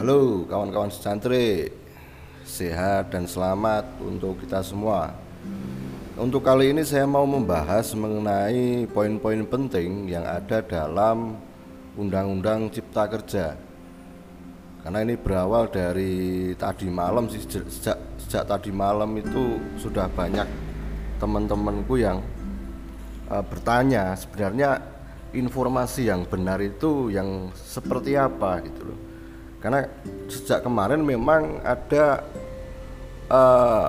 Halo 0.00 0.48
kawan-kawan 0.48 0.88
secantri 0.88 1.68
Sehat 2.40 3.12
dan 3.12 3.28
selamat 3.28 4.00
untuk 4.00 4.40
kita 4.40 4.64
semua. 4.64 5.12
Untuk 6.16 6.40
kali 6.40 6.72
ini 6.72 6.88
saya 6.88 7.04
mau 7.04 7.28
membahas 7.28 7.92
mengenai 7.92 8.88
poin-poin 8.88 9.44
penting 9.44 10.08
yang 10.08 10.24
ada 10.24 10.64
dalam 10.64 11.36
Undang-Undang 12.00 12.72
Cipta 12.72 13.12
Kerja. 13.12 13.60
Karena 14.80 15.04
ini 15.04 15.20
berawal 15.20 15.68
dari 15.68 16.56
tadi 16.56 16.88
malam 16.88 17.28
sih 17.28 17.44
Sejak, 17.44 18.00
sejak 18.24 18.48
tadi 18.48 18.72
malam 18.72 19.12
itu 19.20 19.60
sudah 19.76 20.08
banyak 20.08 20.48
teman-temanku 21.20 22.00
yang 22.00 22.24
uh, 23.28 23.44
bertanya 23.44 24.16
Sebenarnya 24.16 24.80
informasi 25.36 26.08
yang 26.08 26.24
benar 26.24 26.56
itu 26.64 27.12
yang 27.12 27.52
seperti 27.52 28.16
apa? 28.16 28.64
Gitu 28.64 28.80
loh 28.88 29.09
karena 29.60 29.84
sejak 30.26 30.64
kemarin 30.64 31.04
memang 31.04 31.60
ada 31.60 32.24
uh, 33.28 33.88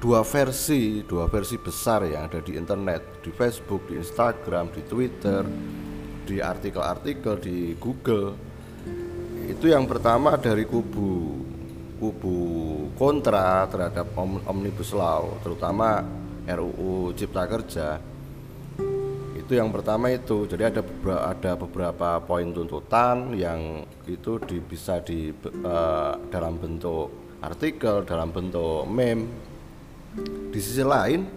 dua 0.00 0.24
versi 0.24 1.04
dua 1.04 1.28
versi 1.28 1.60
besar 1.60 2.08
yang 2.08 2.26
ada 2.26 2.40
di 2.40 2.56
internet 2.56 3.22
di 3.22 3.30
Facebook 3.30 3.86
di 3.86 4.00
Instagram 4.00 4.72
di 4.72 4.82
Twitter 4.88 5.44
di 6.24 6.40
artikel-artikel 6.40 7.34
di 7.38 7.76
Google. 7.76 8.34
Itu 9.46 9.68
yang 9.68 9.84
pertama 9.84 10.40
dari 10.40 10.64
kubu 10.64 11.44
kubu 12.02 12.36
kontra 12.98 13.62
terhadap 13.70 14.10
omnibus 14.48 14.90
law 14.90 15.38
terutama 15.44 16.02
RUU 16.42 17.14
Cipta 17.14 17.46
Kerja 17.46 18.11
itu 19.52 19.60
yang 19.60 19.68
pertama 19.68 20.08
itu. 20.08 20.48
Jadi 20.48 20.64
ada 20.64 20.80
beberapa, 20.80 21.28
ada 21.28 21.52
beberapa 21.60 22.08
poin 22.24 22.48
tuntutan 22.56 23.36
yang 23.36 23.84
itu 24.08 24.40
di, 24.48 24.56
bisa 24.64 25.04
di 25.04 25.28
uh, 25.44 26.16
dalam 26.32 26.56
bentuk 26.56 27.36
artikel 27.44 28.00
dalam 28.08 28.32
bentuk 28.32 28.88
meme 28.88 29.28
di 30.48 30.56
sisi 30.56 30.80
lain 30.80 31.28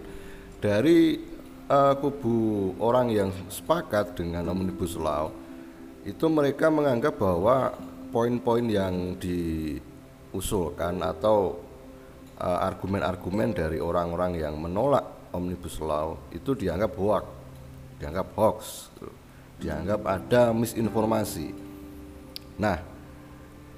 dari 0.64 1.20
uh, 1.68 1.92
kubu 2.00 2.72
orang 2.80 3.12
yang 3.12 3.28
sepakat 3.52 4.16
dengan 4.16 4.48
omnibus 4.48 4.96
law 4.96 5.28
itu 6.08 6.24
mereka 6.32 6.72
menganggap 6.72 7.20
bahwa 7.20 7.76
poin-poin 8.16 8.64
yang 8.64 9.20
diusulkan 9.20 11.04
atau 11.04 11.60
eh, 12.38 12.58
argumen-argumen 12.64 13.52
uh, 13.52 13.56
dari 13.60 13.76
orang-orang 13.82 14.38
yang 14.40 14.54
menolak 14.56 15.04
omnibus 15.34 15.82
law 15.82 16.14
itu 16.30 16.54
dianggap 16.54 16.94
hoax 16.94 17.35
dianggap 18.00 18.26
hoax 18.36 18.90
dianggap 19.56 20.04
ada 20.04 20.52
misinformasi. 20.52 21.52
Nah 22.60 22.80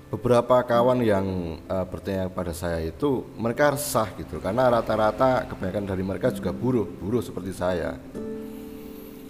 beberapa 0.09 0.65
kawan 0.65 1.05
yang 1.05 1.27
uh, 1.69 1.85
bertanya 1.85 2.33
pada 2.33 2.51
saya 2.57 2.81
itu 2.81 3.29
mereka 3.37 3.77
resah 3.77 4.09
gitu 4.17 4.41
karena 4.41 4.73
rata-rata 4.73 5.45
kebanyakan 5.53 5.85
dari 5.85 6.03
mereka 6.03 6.33
juga 6.35 6.51
buruh 6.51 6.87
buruh 6.87 7.23
seperti 7.23 7.53
saya. 7.55 7.95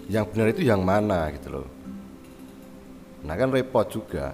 Yang 0.09 0.25
benar 0.33 0.47
itu 0.49 0.61
yang 0.65 0.81
mana 0.81 1.29
gitu 1.37 1.61
loh. 1.61 1.67
Nah 3.21 3.35
kan 3.37 3.53
repot 3.53 3.85
juga. 3.85 4.33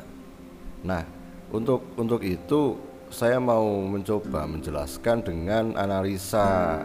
Nah 0.87 1.03
untuk 1.51 1.83
untuk 1.99 2.23
itu 2.23 2.79
saya 3.11 3.43
mau 3.43 3.63
mencoba 3.83 4.47
menjelaskan 4.47 5.19
dengan 5.19 5.75
analisa 5.75 6.79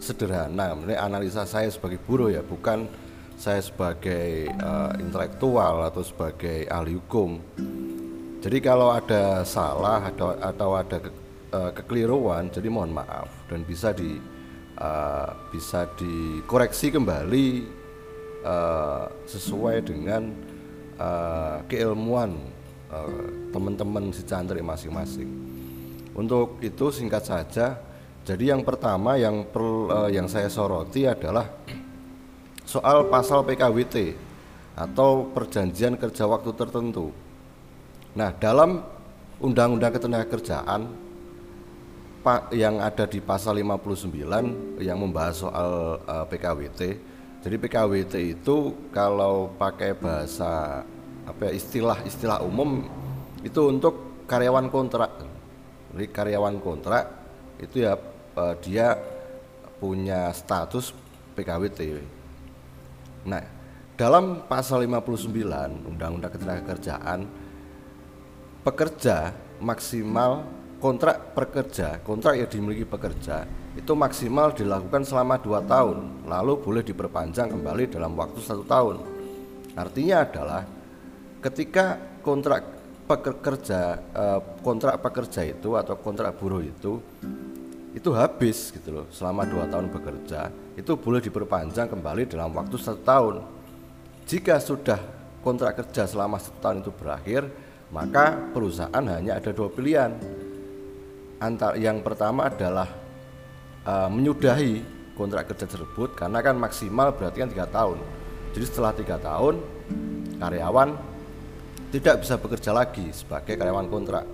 sederhana, 0.00 0.72
ini 0.80 0.96
analisa 0.96 1.44
saya 1.44 1.68
sebagai 1.68 2.00
buruh 2.00 2.32
ya, 2.32 2.40
bukan 2.40 2.88
saya 3.36 3.60
sebagai 3.60 4.48
uh, 4.60 4.96
intelektual 4.96 5.84
atau 5.84 6.00
sebagai 6.00 6.64
ahli 6.68 6.96
hukum. 6.96 7.36
Jadi 8.40 8.58
kalau 8.64 8.88
ada 8.92 9.44
salah 9.44 10.00
atau 10.08 10.32
atau 10.36 10.70
ada 10.76 10.96
ke, 10.96 11.10
uh, 11.52 11.70
kekeliruan, 11.76 12.48
jadi 12.48 12.72
mohon 12.72 12.96
maaf 12.96 13.28
dan 13.52 13.60
bisa 13.64 13.92
di 13.92 14.16
uh, 14.80 15.28
bisa 15.52 15.84
dikoreksi 16.00 16.88
kembali 16.92 17.48
uh, 18.44 19.04
sesuai 19.28 19.84
dengan 19.84 20.32
uh, 20.96 21.60
keilmuan 21.68 22.58
teman-teman 23.54 24.10
si 24.10 24.26
cantrik 24.26 24.66
masing-masing. 24.66 25.30
Untuk 26.10 26.58
itu 26.58 26.90
singkat 26.90 27.22
saja 27.22 27.78
jadi 28.24 28.52
yang 28.52 28.62
pertama 28.62 29.16
yang 29.16 29.48
per, 29.48 29.64
uh, 29.64 30.10
yang 30.12 30.28
saya 30.28 30.52
soroti 30.52 31.08
adalah 31.08 31.48
soal 32.68 33.08
pasal 33.08 33.42
PKWT 33.48 34.12
atau 34.76 35.28
perjanjian 35.32 35.96
kerja 35.96 36.28
waktu 36.28 36.52
tertentu. 36.52 37.10
Nah, 38.14 38.30
dalam 38.36 38.84
Undang-Undang 39.40 39.96
Ketenagakerjaan 39.96 40.82
Pak 42.20 42.52
yang 42.52 42.84
ada 42.84 43.08
di 43.08 43.16
pasal 43.16 43.56
59 43.64 44.12
yang 44.84 44.98
membahas 45.00 45.40
soal 45.40 45.96
uh, 46.04 46.20
eh, 46.20 46.24
PKWT. 46.28 46.80
Jadi 47.40 47.56
PKWT 47.56 48.14
itu 48.36 48.76
kalau 48.92 49.48
pakai 49.56 49.96
bahasa 49.96 50.84
apa 51.24 51.48
ya, 51.48 51.52
istilah-istilah 51.56 52.44
umum 52.44 52.84
itu 53.40 53.60
untuk 53.64 54.20
karyawan 54.28 54.68
kontrak. 54.68 55.24
Jadi 55.96 56.04
karyawan 56.12 56.60
kontrak 56.60 57.19
itu 57.60 57.84
ya 57.84 57.94
uh, 58.36 58.54
dia 58.58 58.96
punya 59.80 60.32
status 60.32 60.92
PKWT. 61.36 61.80
Nah, 63.28 63.44
dalam 63.96 64.44
pasal 64.48 64.84
59 64.88 65.88
Undang-Undang 65.88 66.32
Ketenagakerjaan 66.32 67.20
pekerja 68.64 69.32
maksimal 69.60 70.44
kontrak 70.80 71.36
pekerja, 71.36 72.00
kontrak 72.00 72.40
yang 72.40 72.48
dimiliki 72.48 72.88
pekerja 72.88 73.44
itu 73.76 73.92
maksimal 73.92 74.50
dilakukan 74.56 75.04
selama 75.04 75.36
dua 75.38 75.60
tahun, 75.62 76.26
lalu 76.26 76.58
boleh 76.58 76.82
diperpanjang 76.82 77.52
kembali 77.52 77.92
dalam 77.92 78.16
waktu 78.16 78.40
satu 78.40 78.64
tahun. 78.64 78.96
Artinya 79.76 80.26
adalah 80.26 80.62
ketika 81.44 82.00
kontrak 82.24 82.64
pekerja 83.06 84.00
eh, 84.00 84.40
kontrak 84.62 85.02
pekerja 85.02 85.40
itu 85.46 85.74
atau 85.74 85.94
kontrak 85.98 86.38
buruh 86.38 86.62
itu 86.62 86.98
itu 87.90 88.14
habis 88.14 88.70
gitu 88.70 89.02
loh 89.02 89.06
selama 89.10 89.42
dua 89.42 89.66
tahun 89.66 89.90
bekerja 89.90 90.54
itu 90.78 90.94
boleh 90.94 91.18
diperpanjang 91.18 91.90
kembali 91.90 92.30
dalam 92.30 92.54
waktu 92.54 92.78
satu 92.78 93.02
tahun. 93.02 93.34
Jika 94.30 94.62
sudah 94.62 95.00
kontrak 95.42 95.82
kerja 95.82 96.06
selama 96.06 96.38
satu 96.38 96.58
tahun 96.62 96.86
itu 96.86 96.92
berakhir 96.94 97.42
maka 97.90 98.38
perusahaan 98.54 99.04
hanya 99.10 99.42
ada 99.42 99.50
dua 99.50 99.66
pilihan. 99.66 100.14
Antara 101.42 101.74
yang 101.74 101.98
pertama 102.04 102.46
adalah 102.46 102.86
uh, 103.82 104.06
menyudahi 104.06 104.84
kontrak 105.18 105.50
kerja 105.50 105.66
tersebut 105.66 106.14
karena 106.14 106.38
kan 106.44 106.54
maksimal 106.54 107.10
berarti 107.10 107.42
kan 107.42 107.50
tiga 107.50 107.66
tahun. 107.66 107.98
Jadi 108.54 108.64
setelah 108.66 108.92
tiga 108.94 109.16
tahun 109.18 109.58
karyawan 110.38 110.94
tidak 111.90 112.22
bisa 112.22 112.38
bekerja 112.38 112.70
lagi 112.70 113.10
sebagai 113.10 113.58
karyawan 113.58 113.90
kontrak 113.90 114.24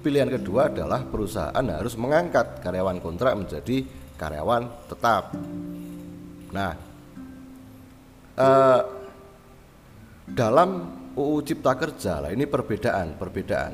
Pilihan 0.00 0.32
kedua 0.32 0.72
adalah 0.72 1.04
perusahaan 1.04 1.60
harus 1.60 1.92
mengangkat 2.00 2.64
karyawan 2.64 3.04
kontrak 3.04 3.36
menjadi 3.36 3.84
karyawan 4.16 4.88
tetap. 4.88 5.36
Nah, 6.56 6.72
eh, 8.40 8.80
dalam 10.24 10.70
UU 11.12 11.44
Cipta 11.44 11.76
Kerja 11.76 12.24
lah 12.24 12.32
ini 12.32 12.48
perbedaan, 12.48 13.18
perbedaan. 13.20 13.72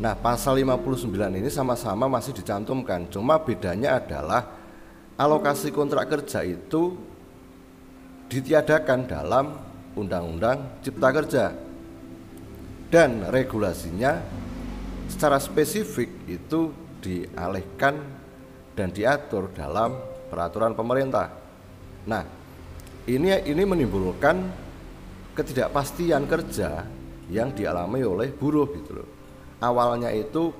Nah, 0.00 0.16
pasal 0.16 0.56
59 0.56 1.36
ini 1.36 1.52
sama-sama 1.52 2.08
masih 2.08 2.32
dicantumkan, 2.32 3.12
cuma 3.12 3.36
bedanya 3.36 4.00
adalah 4.00 4.48
alokasi 5.20 5.68
kontrak 5.68 6.08
kerja 6.08 6.42
itu 6.42 6.96
ditiadakan 8.32 9.00
dalam 9.04 9.46
Undang-Undang 9.92 10.80
Cipta 10.80 11.08
Kerja 11.12 11.44
dan 12.88 13.28
regulasinya 13.28 14.16
secara 15.12 15.36
spesifik 15.36 16.08
itu 16.24 16.72
dialihkan 17.04 18.00
dan 18.72 18.88
diatur 18.88 19.52
dalam 19.52 19.92
peraturan 20.32 20.72
pemerintah. 20.72 21.28
Nah, 22.08 22.24
ini 23.04 23.44
ini 23.44 23.62
menimbulkan 23.68 24.48
ketidakpastian 25.36 26.24
kerja 26.24 26.88
yang 27.28 27.52
dialami 27.52 28.00
oleh 28.00 28.32
buruh 28.32 28.68
gitu 28.72 29.04
loh. 29.04 29.08
Awalnya 29.60 30.08
itu 30.16 30.50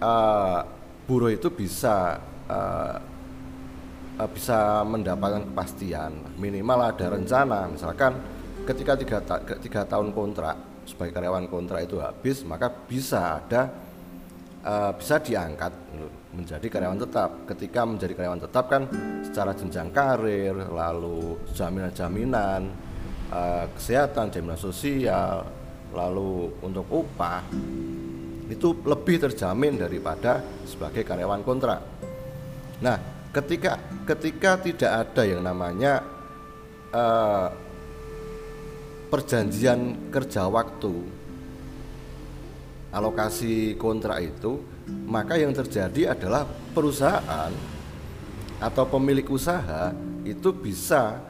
uh, 0.00 0.60
buruh 1.04 1.30
itu 1.30 1.52
bisa 1.52 2.18
uh, 2.48 2.96
uh, 4.18 4.28
bisa 4.32 4.82
mendapatkan 4.82 5.44
kepastian 5.52 6.36
minimal 6.40 6.90
ada 6.90 7.14
rencana 7.14 7.70
misalkan 7.70 8.18
ketika 8.66 8.92
tiga, 8.98 9.18
ta 9.22 9.36
tiga 9.40 9.86
tahun 9.86 10.12
kontrak 10.12 10.58
sebagai 10.88 11.12
karyawan 11.12 11.52
kontrak 11.52 11.84
itu 11.84 12.00
habis 12.00 12.40
maka 12.48 12.72
bisa 12.72 13.36
ada 13.36 13.68
uh, 14.64 14.96
bisa 14.96 15.20
diangkat 15.20 15.72
menjadi 16.32 16.64
karyawan 16.64 17.00
tetap 17.04 17.30
ketika 17.44 17.80
menjadi 17.84 18.12
karyawan 18.16 18.40
tetap 18.40 18.64
kan 18.72 18.82
secara 19.20 19.52
jenjang 19.52 19.92
karir 19.92 20.56
lalu 20.72 21.36
jaminan-jaminan 21.52 22.72
uh, 23.28 23.68
kesehatan 23.76 24.32
jaminan 24.32 24.56
sosial 24.56 25.44
lalu 25.92 26.52
untuk 26.64 26.88
upah 26.88 27.44
itu 28.48 28.80
lebih 28.80 29.20
terjamin 29.28 29.76
daripada 29.76 30.40
sebagai 30.64 31.04
karyawan 31.04 31.44
kontrak. 31.44 31.80
Nah, 32.80 32.96
ketika 33.28 33.76
ketika 34.08 34.56
tidak 34.56 34.92
ada 35.04 35.22
yang 35.28 35.44
namanya 35.44 36.00
uh, 36.92 37.67
perjanjian 39.08 40.12
kerja 40.12 40.46
waktu 40.46 41.18
alokasi 42.88 43.76
kontrak 43.76 44.24
itu, 44.24 44.64
maka 45.04 45.36
yang 45.36 45.52
terjadi 45.52 46.16
adalah 46.16 46.48
perusahaan 46.72 47.52
atau 48.58 48.84
pemilik 48.88 49.28
usaha 49.28 49.92
itu 50.24 50.50
bisa 50.56 51.20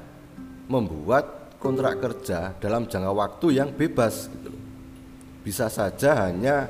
membuat 0.70 1.58
kontrak 1.58 1.98
kerja 1.98 2.54
dalam 2.62 2.86
jangka 2.86 3.12
waktu 3.12 3.46
yang 3.58 3.70
bebas 3.74 4.30
gitu 4.30 4.54
Bisa 5.42 5.66
saja 5.72 6.28
hanya 6.28 6.68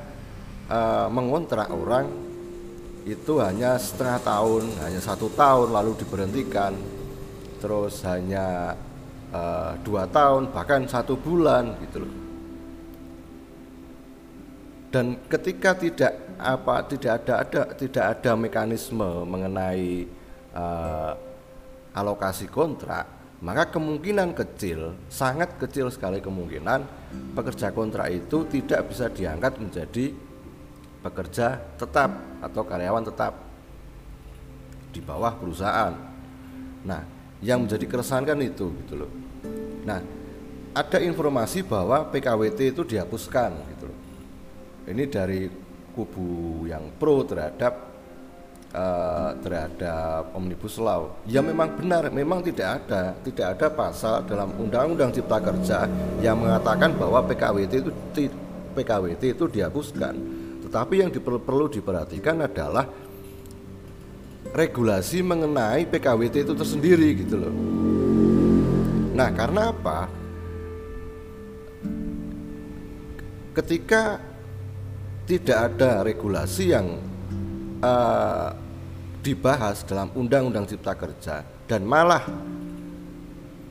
uh, 0.70 1.10
mengontrak 1.10 1.68
orang 1.68 2.06
itu 3.08 3.40
hanya 3.40 3.80
setengah 3.80 4.20
tahun, 4.20 4.64
hanya 4.84 5.00
satu 5.00 5.32
tahun 5.32 5.72
lalu 5.72 5.96
diberhentikan, 5.96 6.76
terus 7.58 8.04
hanya 8.04 8.76
uh, 9.32 9.72
dua 9.84 10.08
tahun 10.08 10.52
bahkan 10.52 10.84
satu 10.88 11.16
bulan 11.16 11.76
gitu 11.88 12.04
loh. 12.04 12.14
Dan 14.88 15.20
ketika 15.28 15.76
tidak 15.76 16.12
apa 16.40 16.80
tidak 16.88 17.12
ada 17.20 17.34
ada 17.44 17.62
tidak 17.76 18.04
ada 18.08 18.32
mekanisme 18.32 19.04
mengenai 19.28 20.08
uh, 20.56 21.12
alokasi 21.92 22.48
kontrak, 22.48 23.04
maka 23.44 23.68
kemungkinan 23.68 24.32
kecil, 24.32 24.96
sangat 25.12 25.60
kecil 25.60 25.92
sekali 25.92 26.24
kemungkinan 26.24 26.80
pekerja 27.36 27.68
kontrak 27.74 28.08
itu 28.10 28.48
tidak 28.48 28.88
bisa 28.88 29.12
diangkat 29.12 29.60
menjadi 29.60 30.14
pekerja 31.04 31.60
tetap 31.76 32.10
atau 32.40 32.62
karyawan 32.64 33.04
tetap 33.04 33.32
di 34.90 35.04
bawah 35.04 35.36
perusahaan. 35.36 35.94
Nah, 36.88 37.17
yang 37.42 37.66
menjadi 37.66 37.86
keresahan 37.86 38.24
kan 38.26 38.38
itu 38.42 38.70
gitu 38.84 38.94
loh. 39.04 39.10
Nah, 39.86 40.02
ada 40.74 40.98
informasi 40.98 41.62
bahwa 41.62 42.06
PKWT 42.10 42.74
itu 42.74 42.82
dihapuskan 42.84 43.50
gitu 43.74 43.84
loh. 43.88 43.98
Ini 44.88 45.04
dari 45.06 45.46
kubu 45.94 46.64
yang 46.70 46.94
pro 46.98 47.26
terhadap 47.26 47.74
uh, 48.74 49.34
terhadap 49.42 50.34
omnibus 50.34 50.78
law. 50.78 51.18
Ya 51.26 51.42
memang 51.42 51.74
benar, 51.74 52.10
memang 52.10 52.42
tidak 52.42 52.84
ada, 52.84 53.14
tidak 53.22 53.46
ada 53.58 53.66
pasal 53.70 54.22
dalam 54.26 54.54
Undang-Undang 54.58 55.14
Cipta 55.14 55.38
Kerja 55.42 55.78
yang 56.22 56.38
mengatakan 56.38 56.94
bahwa 56.94 57.22
PKWT 57.26 57.72
itu 57.86 57.90
PKWT 58.78 59.22
itu 59.34 59.44
dihapuskan 59.50 60.38
tetapi 60.68 61.00
yang 61.00 61.08
perlu 61.16 61.64
diperhatikan 61.72 62.44
adalah 62.44 62.84
regulasi 64.52 65.20
mengenai 65.20 65.84
PKWT 65.88 66.34
itu 66.48 66.54
tersendiri 66.56 67.08
gitu 67.24 67.36
loh. 67.36 67.54
Nah, 69.18 69.28
karena 69.34 69.74
apa? 69.74 70.06
Ketika 73.52 74.22
tidak 75.26 75.58
ada 75.74 76.06
regulasi 76.06 76.70
yang 76.70 76.96
uh, 77.82 78.54
dibahas 79.20 79.82
dalam 79.82 80.08
Undang-Undang 80.14 80.70
Cipta 80.70 80.94
Kerja 80.94 81.42
dan 81.66 81.82
malah 81.82 82.22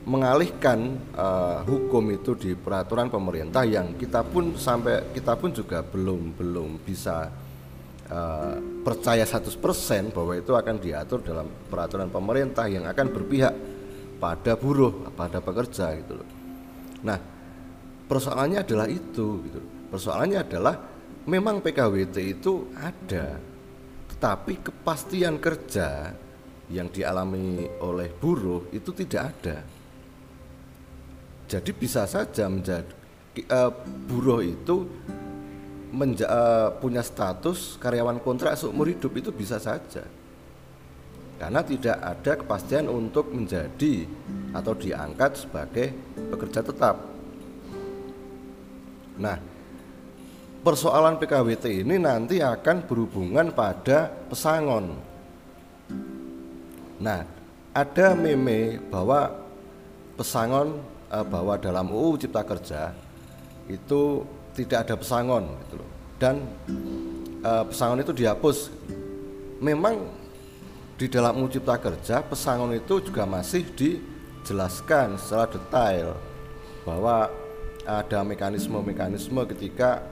mengalihkan 0.08 0.96
uh, 1.16 1.60
hukum 1.68 2.04
itu 2.12 2.32
di 2.36 2.52
peraturan 2.56 3.12
pemerintah 3.12 3.64
yang 3.64 3.92
kita 3.96 4.24
pun 4.24 4.56
sampai 4.56 5.12
kita 5.12 5.36
pun 5.36 5.52
juga 5.52 5.84
belum 5.84 6.32
belum 6.32 6.80
bisa 6.80 7.28
uh, 8.10 8.56
percaya 8.84 9.24
100% 9.24 10.12
bahwa 10.12 10.32
itu 10.36 10.52
akan 10.52 10.76
diatur 10.80 11.20
dalam 11.24 11.46
peraturan 11.68 12.08
pemerintah 12.08 12.66
yang 12.66 12.84
akan 12.88 13.06
berpihak 13.12 13.54
pada 14.18 14.52
buruh, 14.58 15.08
pada 15.14 15.38
pekerja 15.38 15.94
gitu 16.00 16.18
loh. 16.18 16.28
Nah, 17.06 17.18
persoalannya 18.10 18.66
adalah 18.66 18.86
itu 18.90 19.26
gitu. 19.46 19.60
Persoalannya 19.88 20.38
adalah 20.42 20.74
memang 21.24 21.62
PKWT 21.64 22.16
itu 22.24 22.74
ada, 22.76 23.38
tetapi 24.12 24.60
kepastian 24.60 25.38
kerja 25.38 26.12
yang 26.68 26.92
dialami 26.92 27.64
oleh 27.80 28.12
buruh 28.12 28.68
itu 28.74 28.92
tidak 28.92 29.22
ada 29.32 29.78
jadi 31.48 31.70
bisa 31.72 32.04
saja 32.04 32.44
menjadi 32.46 32.92
uh, 33.48 33.72
buruh 34.04 34.44
itu 34.44 34.84
menja, 35.92 36.26
uh, 36.28 36.68
punya 36.76 37.00
status 37.00 37.80
karyawan 37.80 38.20
kontrak 38.20 38.56
seumur 38.56 38.88
hidup 38.88 39.12
itu 39.16 39.30
bisa 39.32 39.56
saja. 39.56 40.04
Karena 41.38 41.62
tidak 41.62 41.96
ada 42.02 42.32
kepastian 42.34 42.90
untuk 42.90 43.30
menjadi 43.30 44.04
atau 44.50 44.74
diangkat 44.74 45.46
sebagai 45.46 45.94
pekerja 46.34 46.60
tetap. 46.66 46.98
Nah, 49.18 49.38
persoalan 50.66 51.18
PKWT 51.22 51.86
ini 51.86 51.96
nanti 51.98 52.42
akan 52.42 52.82
berhubungan 52.86 53.54
pada 53.54 54.10
pesangon. 54.26 54.98
Nah, 56.98 57.22
ada 57.70 58.06
meme 58.18 58.82
bahwa 58.90 59.30
pesangon 60.18 60.82
uh, 61.14 61.22
bahwa 61.22 61.54
dalam 61.54 61.86
UU 61.86 62.18
Cipta 62.18 62.42
Kerja 62.42 62.90
itu 63.70 64.26
tidak 64.58 64.90
ada 64.90 64.94
pesangon 64.98 65.54
gitu 65.62 65.74
loh. 65.78 65.90
Dan 66.18 66.42
uh, 67.46 67.62
pesangon 67.70 68.02
itu 68.02 68.10
dihapus. 68.10 68.74
Memang 69.62 70.10
di 70.98 71.06
dalam 71.06 71.38
UU 71.38 71.54
Cipta 71.54 71.78
Kerja 71.78 72.26
pesangon 72.26 72.74
itu 72.74 72.98
juga 72.98 73.22
masih 73.22 73.62
dijelaskan 73.78 75.14
secara 75.14 75.46
detail 75.46 76.18
bahwa 76.82 77.30
ada 77.86 78.20
mekanisme-mekanisme 78.26 79.46
ketika 79.54 80.02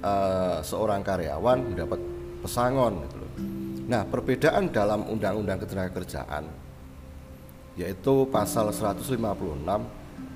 uh, 0.00 0.64
seorang 0.64 1.04
karyawan 1.04 1.60
mendapat 1.60 2.00
pesangon 2.40 3.04
gitu 3.04 3.16
loh. 3.20 3.32
Nah, 3.82 4.02
perbedaan 4.08 4.72
dalam 4.72 5.04
Undang-Undang 5.04 5.68
Ketenagakerjaan 5.68 6.44
yaitu 7.72 8.28
pasal 8.28 8.68
156 8.68 9.16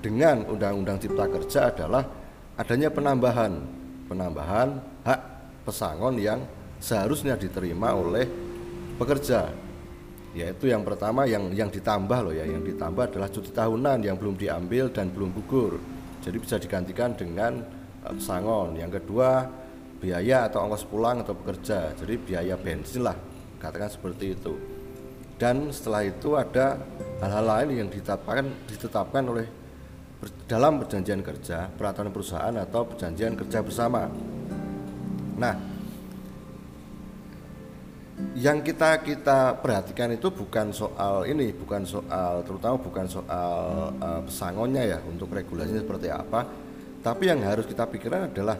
dengan 0.01 0.45
Undang-Undang 0.45 0.97
Cipta 1.01 1.25
Kerja 1.29 1.61
adalah 1.69 2.05
adanya 2.57 2.89
penambahan. 2.89 3.53
Penambahan 4.07 4.79
hak 5.03 5.21
pesangon 5.67 6.17
yang 6.17 6.39
seharusnya 6.81 7.37
diterima 7.37 7.93
oleh 7.93 8.25
pekerja. 8.97 9.51
Yaitu 10.31 10.69
yang 10.69 10.85
pertama 10.85 11.25
yang 11.25 11.53
yang 11.53 11.69
ditambah 11.69 12.19
loh 12.27 12.33
ya. 12.33 12.43
Yang 12.43 12.75
ditambah 12.75 13.13
adalah 13.13 13.29
cuti 13.29 13.51
tahunan 13.53 14.03
yang 14.03 14.17
belum 14.17 14.35
diambil 14.35 14.89
dan 14.89 15.13
belum 15.13 15.31
gugur. 15.37 15.77
Jadi 16.25 16.37
bisa 16.41 16.57
digantikan 16.57 17.13
dengan 17.13 17.61
uh, 18.03 18.13
pesangon. 18.13 18.75
Yang 18.75 19.01
kedua 19.01 19.47
biaya 19.97 20.45
atau 20.45 20.61
ongkos 20.69 20.85
pulang 20.85 21.25
atau 21.25 21.33
bekerja 21.33 21.93
jadi 21.97 22.13
biaya 22.21 22.55
bensin 22.57 23.05
lah. 23.05 23.17
Katakan 23.57 23.89
seperti 23.89 24.37
itu. 24.37 24.53
Dan 25.37 25.69
setelah 25.69 26.01
itu 26.01 26.33
ada 26.33 26.81
hal-hal 27.21 27.45
lain 27.45 27.85
yang 27.85 27.89
ditetapkan 27.93 28.45
ditetapkan 28.65 29.23
oleh 29.29 29.45
dalam 30.49 30.81
perjanjian 30.81 31.21
kerja, 31.21 31.69
peraturan 31.69 32.09
perusahaan 32.09 32.55
atau 32.57 32.87
perjanjian 32.89 33.37
kerja 33.37 33.61
bersama. 33.61 34.09
Nah, 35.37 35.53
yang 38.33 38.65
kita 38.65 39.05
kita 39.05 39.61
perhatikan 39.61 40.09
itu 40.17 40.33
bukan 40.33 40.73
soal 40.73 41.29
ini, 41.29 41.53
bukan 41.53 41.85
soal 41.85 42.41
terutama 42.41 42.81
bukan 42.81 43.05
soal 43.05 43.93
uh, 44.01 44.21
pesangonnya 44.25 44.97
ya 44.97 44.99
untuk 45.05 45.29
regulasinya 45.29 45.85
seperti 45.85 46.09
apa, 46.09 46.49
tapi 47.05 47.29
yang 47.29 47.45
harus 47.45 47.69
kita 47.69 47.85
pikirkan 47.85 48.33
adalah 48.33 48.57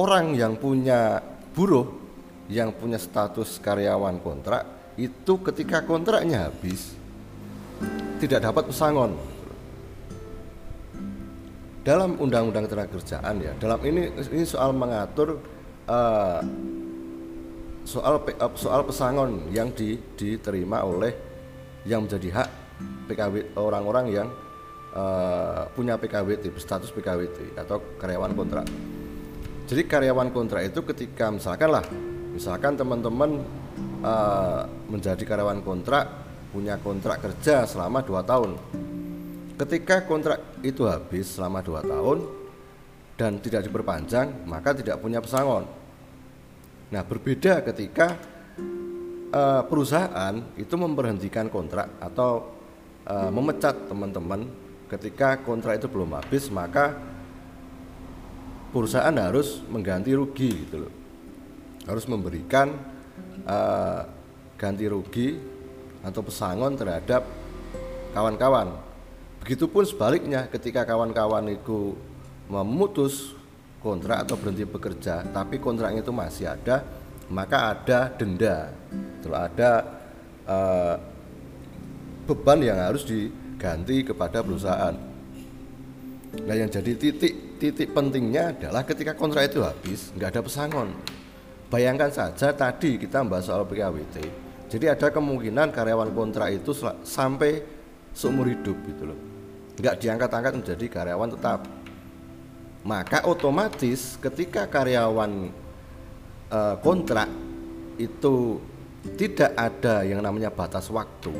orang 0.00 0.32
yang 0.32 0.56
punya 0.56 1.20
buruh 1.52 2.08
yang 2.48 2.72
punya 2.72 2.96
status 2.96 3.60
karyawan 3.60 4.24
kontrak 4.24 4.94
itu 4.96 5.36
ketika 5.44 5.84
kontraknya 5.84 6.48
habis 6.48 6.96
tidak 8.18 8.48
dapat 8.48 8.72
pesangon 8.72 9.12
dalam 11.88 12.20
undang-undang 12.20 12.68
kerjaan 12.68 13.40
ya 13.40 13.56
dalam 13.56 13.80
ini 13.80 14.12
ini 14.28 14.44
soal 14.44 14.76
mengatur 14.76 15.40
uh, 15.88 16.44
soal 17.88 18.20
uh, 18.20 18.52
soal 18.52 18.84
pesangon 18.84 19.48
yang 19.48 19.72
di, 19.72 19.96
diterima 20.12 20.84
oleh 20.84 21.16
yang 21.88 22.04
menjadi 22.04 22.28
hak 22.44 22.48
PKW 23.08 23.56
orang-orang 23.56 24.06
yang 24.12 24.28
uh, 24.92 25.64
punya 25.72 25.96
PKWT 25.96 26.52
berstatus 26.52 26.92
PKWT 26.92 27.56
atau 27.56 27.80
karyawan 27.96 28.36
kontrak. 28.36 28.68
Jadi 29.64 29.82
karyawan 29.88 30.28
kontrak 30.28 30.68
itu 30.68 30.84
ketika 30.84 31.32
misalkan 31.32 31.72
lah 31.72 31.84
misalkan 32.36 32.76
teman-teman 32.76 33.40
uh, 34.04 34.68
menjadi 34.92 35.24
karyawan 35.24 35.64
kontrak 35.64 36.04
punya 36.52 36.76
kontrak 36.84 37.24
kerja 37.24 37.64
selama 37.64 38.04
dua 38.04 38.20
tahun 38.20 38.60
Ketika 39.58 40.06
kontrak 40.06 40.62
itu 40.62 40.86
habis 40.86 41.34
selama 41.34 41.58
dua 41.58 41.82
tahun 41.82 42.22
dan 43.18 43.42
tidak 43.42 43.66
diperpanjang, 43.66 44.46
maka 44.46 44.70
tidak 44.70 45.02
punya 45.02 45.18
pesangon. 45.18 45.66
Nah, 46.94 47.02
berbeda 47.02 47.66
ketika 47.66 48.14
uh, 49.34 49.66
perusahaan 49.66 50.34
itu 50.54 50.74
memberhentikan 50.78 51.50
kontrak 51.50 51.90
atau 51.98 52.54
uh, 53.02 53.34
memecat 53.34 53.90
teman-teman 53.90 54.46
ketika 54.86 55.42
kontrak 55.42 55.82
itu 55.82 55.90
belum 55.90 56.14
habis, 56.14 56.48
maka 56.54 56.94
perusahaan 58.70 59.12
harus 59.18 59.58
mengganti 59.66 60.14
rugi 60.14 60.50
gitu 60.54 60.86
loh. 60.86 60.92
Harus 61.82 62.06
memberikan 62.06 62.78
uh, 63.42 64.06
ganti 64.54 64.86
rugi 64.86 65.34
atau 66.06 66.22
pesangon 66.22 66.78
terhadap 66.78 67.26
kawan-kawan. 68.14 68.87
Begitupun 69.48 69.80
sebaliknya 69.88 70.44
ketika 70.52 70.84
kawan-kawan 70.84 71.48
itu 71.48 71.96
memutus 72.52 73.32
kontrak 73.80 74.28
atau 74.28 74.36
berhenti 74.36 74.68
bekerja 74.68 75.24
tapi 75.32 75.56
kontraknya 75.56 76.04
itu 76.04 76.12
masih 76.12 76.52
ada 76.52 76.84
maka 77.32 77.72
ada 77.72 78.12
denda. 78.12 78.68
Itu 78.92 79.32
ada 79.32 79.88
uh, 80.44 81.00
beban 82.28 82.60
yang 82.60 82.76
harus 82.76 83.08
diganti 83.08 84.04
kepada 84.04 84.44
perusahaan. 84.44 84.92
Nah 86.44 86.52
yang 86.52 86.68
jadi 86.68 86.92
titik 86.92 87.56
titik 87.56 87.96
pentingnya 87.96 88.52
adalah 88.52 88.84
ketika 88.84 89.16
kontrak 89.16 89.48
itu 89.48 89.64
habis 89.64 90.12
nggak 90.12 90.36
ada 90.36 90.44
pesangon. 90.44 90.92
Bayangkan 91.72 92.12
saja 92.12 92.52
tadi 92.52 93.00
kita 93.00 93.24
membahas 93.24 93.48
soal 93.48 93.64
PKWT 93.64 94.44
jadi 94.68 94.92
ada 94.92 95.08
kemungkinan 95.08 95.72
karyawan 95.72 96.12
kontrak 96.12 96.52
itu 96.52 96.76
sampai 97.00 97.64
seumur 98.12 98.52
hidup 98.52 98.76
gitu 98.84 99.08
loh 99.08 99.27
nggak 99.78 99.96
diangkat-angkat 100.02 100.52
menjadi 100.58 100.86
karyawan 100.90 101.30
tetap. 101.38 101.60
Maka 102.82 103.26
otomatis 103.26 104.18
ketika 104.18 104.66
karyawan 104.66 105.50
e, 106.50 106.60
kontrak 106.82 107.30
itu 107.98 108.58
tidak 109.18 109.54
ada 109.54 110.02
yang 110.02 110.22
namanya 110.22 110.50
batas 110.50 110.90
waktu 110.90 111.34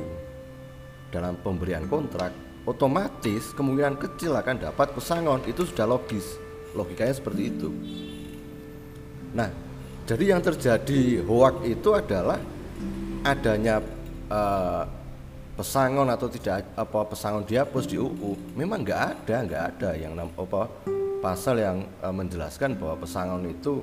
dalam 1.11 1.39
pemberian 1.41 1.87
kontrak 1.87 2.31
otomatis 2.69 3.55
kemungkinan 3.57 3.97
kecil 3.97 4.37
akan 4.37 4.71
dapat 4.71 4.93
pesangon 4.95 5.43
itu 5.49 5.67
sudah 5.67 5.87
logis. 5.89 6.37
Logikanya 6.77 7.15
seperti 7.17 7.43
itu. 7.49 7.69
Nah 9.35 9.51
jadi 10.05 10.37
yang 10.37 10.43
terjadi 10.45 11.25
hoak 11.27 11.65
itu 11.67 11.91
adalah 11.97 12.39
adanya 13.25 13.83
e, 14.31 14.41
pesangon 15.59 16.07
atau 16.07 16.31
tidak 16.31 16.71
apa 16.79 17.03
pesangon 17.03 17.43
dihapus 17.43 17.91
di 17.91 17.99
UU 17.99 18.55
memang 18.55 18.87
nggak 18.87 19.03
ada 19.11 19.37
nggak 19.43 19.63
ada 19.75 19.91
yang 19.99 20.15
apa 20.15 20.71
pasal 21.19 21.59
yang 21.59 21.83
uh, 21.99 22.15
menjelaskan 22.15 22.79
bahwa 22.79 23.03
pesangon 23.03 23.43
itu 23.51 23.83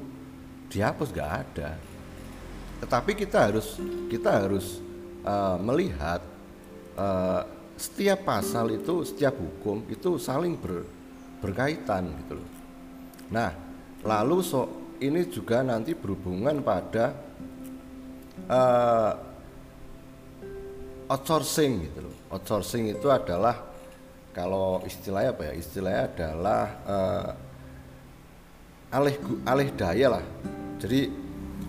dihapus 0.71 1.11
nggak 1.11 1.31
ada. 1.43 1.75
Tetapi 2.79 3.11
kita 3.19 3.51
harus 3.51 3.75
kita 4.07 4.47
harus 4.47 4.79
uh, 5.27 5.59
melihat 5.59 6.23
uh, 6.95 7.43
setiap 7.75 8.23
pasal 8.23 8.71
itu 8.71 9.03
setiap 9.03 9.35
hukum 9.35 9.83
itu 9.91 10.15
saling 10.15 10.55
ber, 10.55 10.87
berkaitan 11.43 12.07
gitu 12.23 12.39
loh. 12.39 12.49
Nah, 13.35 13.51
lalu 13.99 14.39
so 14.39 14.95
ini 15.03 15.27
juga 15.27 15.59
nanti 15.59 15.91
berhubungan 15.91 16.63
pada 16.63 17.11
uh, 18.47 19.11
outsourcing 21.09 21.89
gitu 21.89 21.99
loh. 22.05 22.15
Outsourcing 22.33 22.89
itu 22.89 23.07
adalah 23.09 23.61
kalau 24.33 24.81
istilahnya 24.83 25.31
apa 25.33 25.43
ya? 25.51 25.53
Istilahnya 25.55 26.03
adalah 26.11 26.63
uh, 26.85 27.29
alih 28.95 29.15
alih 29.45 29.69
daya 29.73 30.07
lah. 30.19 30.25
Jadi 30.81 31.09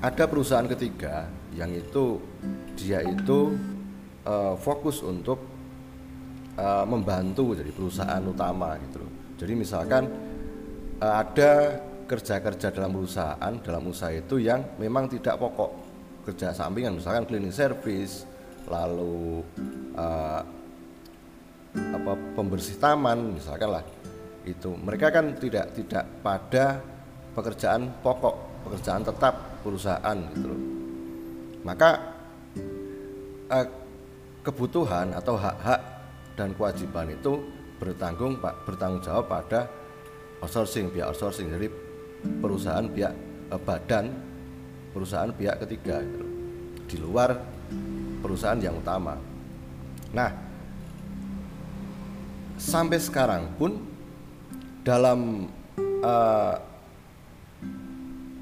ada 0.02 0.25
perusahaan 0.28 0.66
ketiga 0.66 1.28
yang 1.57 1.73
itu 1.73 2.21
dia 2.76 3.00
itu 3.00 3.57
uh, 4.28 4.55
fokus 4.61 5.00
untuk 5.00 5.40
uh, 6.61 6.85
membantu 6.85 7.57
jadi 7.57 7.71
perusahaan 7.73 8.23
utama 8.25 8.76
gitu 8.88 9.05
loh. 9.05 9.12
Jadi 9.37 9.52
misalkan 9.57 10.05
uh, 11.00 11.14
ada 11.23 11.81
kerja-kerja 12.07 12.71
dalam 12.71 12.95
perusahaan 12.95 13.52
dalam 13.64 13.83
usaha 13.90 14.12
itu 14.12 14.38
yang 14.38 14.76
memang 14.78 15.11
tidak 15.11 15.40
pokok. 15.40 15.85
Kerja 16.26 16.50
sampingan 16.50 16.99
misalkan 16.99 17.23
cleaning 17.23 17.55
service 17.55 18.36
lalu 18.67 19.43
uh, 19.95 20.43
apa 21.77 22.13
pembersih 22.35 22.81
taman 22.81 23.37
misalkan 23.37 23.69
lah 23.69 23.85
itu 24.47 24.73
mereka 24.79 25.11
kan 25.11 25.35
tidak 25.37 25.75
tidak 25.75 26.05
pada 26.23 26.81
pekerjaan 27.35 27.91
pokok 28.01 28.65
pekerjaan 28.67 29.03
tetap 29.05 29.35
perusahaan 29.61 30.17
gitu 30.33 30.47
loh. 30.47 30.63
Maka 31.67 31.91
eh, 33.51 33.67
kebutuhan 34.47 35.11
atau 35.15 35.35
hak-hak 35.35 35.81
dan 36.39 36.55
kewajiban 36.55 37.11
itu 37.11 37.43
bertanggung 37.77 38.39
pak 38.39 38.65
bertanggung 38.65 39.03
jawab 39.03 39.27
pada 39.27 39.67
outsourcing 40.41 40.89
pihak 40.95 41.11
outsourcing 41.11 41.51
dari 41.51 41.69
perusahaan 42.41 42.87
pihak 42.87 43.15
eh, 43.51 43.61
badan 43.61 44.15
perusahaan 44.95 45.31
pihak 45.35 45.59
ketiga 45.67 46.01
gitu 46.01 46.27
di 46.87 46.97
luar 47.03 47.35
perusahaan 48.26 48.59
yang 48.59 48.75
utama. 48.75 49.14
Nah 50.11 50.30
sampai 52.59 52.99
sekarang 52.99 53.54
pun 53.54 53.78
dalam 54.83 55.47
uh, 56.02 56.56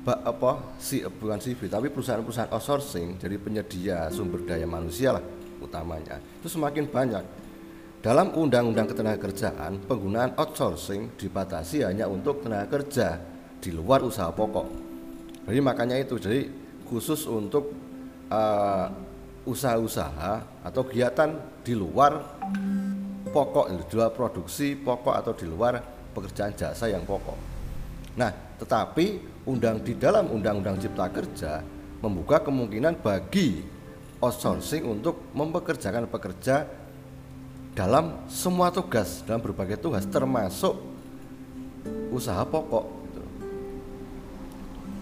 apa 0.05 0.77
si 0.77 1.01
bukan 1.01 1.41
CV 1.41 1.69
tapi 1.69 1.89
perusahaan-perusahaan 1.89 2.53
outsourcing 2.53 3.17
jadi 3.17 3.37
penyedia 3.41 4.13
sumber 4.13 4.45
daya 4.45 4.69
manusia 4.69 5.17
lah 5.17 5.25
utamanya 5.61 6.21
itu 6.41 6.49
semakin 6.49 6.89
banyak. 6.89 7.25
Dalam 8.05 8.37
undang-undang 8.37 8.85
ketenagakerjaan 8.93 9.89
penggunaan 9.89 10.37
outsourcing 10.37 11.17
dibatasi 11.17 11.89
hanya 11.89 12.05
untuk 12.05 12.45
tenaga 12.45 12.77
kerja 12.77 13.17
di 13.65 13.73
luar 13.73 14.05
usaha 14.05 14.29
pokok. 14.29 14.69
Jadi 15.49 15.61
makanya 15.65 15.97
itu 15.97 16.21
jadi 16.21 16.45
khusus 16.85 17.25
untuk 17.25 17.73
uh, 18.29 18.93
usaha-usaha 19.45 20.65
atau 20.65 20.83
kegiatan 20.89 21.37
di 21.61 21.77
luar 21.77 22.21
pokok 23.29 23.67
di 23.91 23.95
luar 23.97 24.13
produksi 24.13 24.79
pokok 24.79 25.15
atau 25.15 25.33
di 25.37 25.47
luar 25.49 25.81
pekerjaan 26.15 26.55
jasa 26.55 26.89
yang 26.89 27.03
pokok. 27.03 27.37
Nah, 28.15 28.31
tetapi 28.57 29.19
undang 29.51 29.83
di 29.83 29.99
dalam 29.99 30.31
Undang-Undang 30.31 30.79
Cipta 30.79 31.11
Kerja 31.11 31.61
membuka 31.99 32.39
kemungkinan 32.41 33.03
bagi 33.03 33.67
outsourcing 34.23 34.87
untuk 34.87 35.35
mempekerjakan 35.35 36.07
pekerja 36.07 36.65
dalam 37.75 38.23
semua 38.31 38.71
tugas 38.71 39.27
dalam 39.27 39.43
berbagai 39.43 39.83
tugas 39.83 40.07
termasuk 40.07 40.79
usaha 42.15 42.47
pokok 42.47 42.87
gitu. 42.87 43.23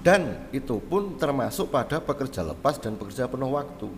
dan 0.00 0.48
itu 0.56 0.80
pun 0.80 1.20
termasuk 1.20 1.68
pada 1.68 2.00
pekerja 2.00 2.40
lepas 2.40 2.80
dan 2.80 2.96
pekerja 2.96 3.28
penuh 3.28 3.52
waktu 3.52 3.92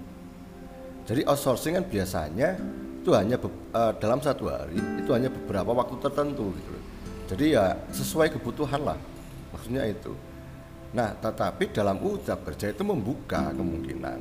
jadi 1.04 1.20
outsourcing 1.28 1.76
kan 1.76 1.84
biasanya 1.84 2.56
itu 3.04 3.12
hanya 3.12 3.36
uh, 3.36 3.92
dalam 4.00 4.20
satu 4.24 4.48
hari 4.48 4.80
itu 5.00 5.10
hanya 5.12 5.28
beberapa 5.28 5.76
waktu 5.76 6.00
tertentu 6.00 6.52
gitu 6.56 6.74
jadi 7.24 7.44
ya 7.56 7.66
sesuai 7.88 8.36
kebutuhan 8.36 8.84
lah 8.84 8.98
maksudnya 9.54 9.88
itu. 9.88 10.12
Nah 10.92 11.16
tetapi 11.16 11.72
dalam 11.72 11.96
ucap 12.04 12.44
kerja 12.44 12.68
itu 12.68 12.84
membuka 12.84 13.48
kemungkinan. 13.56 14.20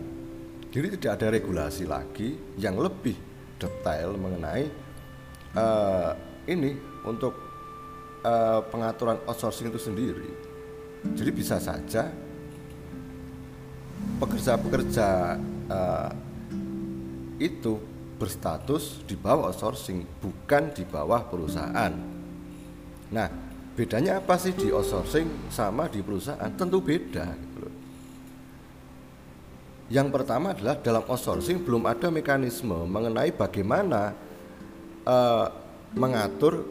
Jadi 0.74 0.88
tidak 0.98 1.12
ada 1.20 1.28
regulasi 1.30 1.84
lagi 1.86 2.34
yang 2.58 2.80
lebih 2.80 3.14
detail 3.60 4.18
mengenai 4.18 4.66
uh, 5.54 6.12
ini 6.50 6.74
untuk 7.06 7.36
uh, 8.26 8.64
pengaturan 8.72 9.22
outsourcing 9.28 9.70
itu 9.70 9.78
sendiri. 9.78 10.32
Jadi 11.14 11.30
bisa 11.36 11.60
saja 11.60 12.08
pekerja-pekerja 14.18 15.38
uh, 15.68 16.10
itu 17.38 17.80
berstatus 18.18 19.02
di 19.04 19.18
bawah 19.18 19.50
outsourcing 19.50 20.06
bukan 20.22 20.72
di 20.72 20.84
bawah 20.86 21.26
perusahaan. 21.28 21.94
Nah, 23.14 23.28
bedanya 23.74 24.22
apa 24.22 24.38
sih 24.38 24.54
di 24.54 24.70
outsourcing 24.70 25.50
sama 25.50 25.90
di 25.90 26.00
perusahaan? 26.00 26.50
Tentu 26.54 26.80
beda 26.80 27.26
gitu 27.34 27.68
Yang 29.92 30.08
pertama 30.10 30.58
adalah 30.58 30.80
dalam 30.80 31.04
outsourcing 31.06 31.62
belum 31.62 31.86
ada 31.86 32.08
mekanisme 32.10 32.88
mengenai 32.88 33.30
bagaimana 33.36 34.16
uh, 35.06 35.46
mengatur 35.94 36.66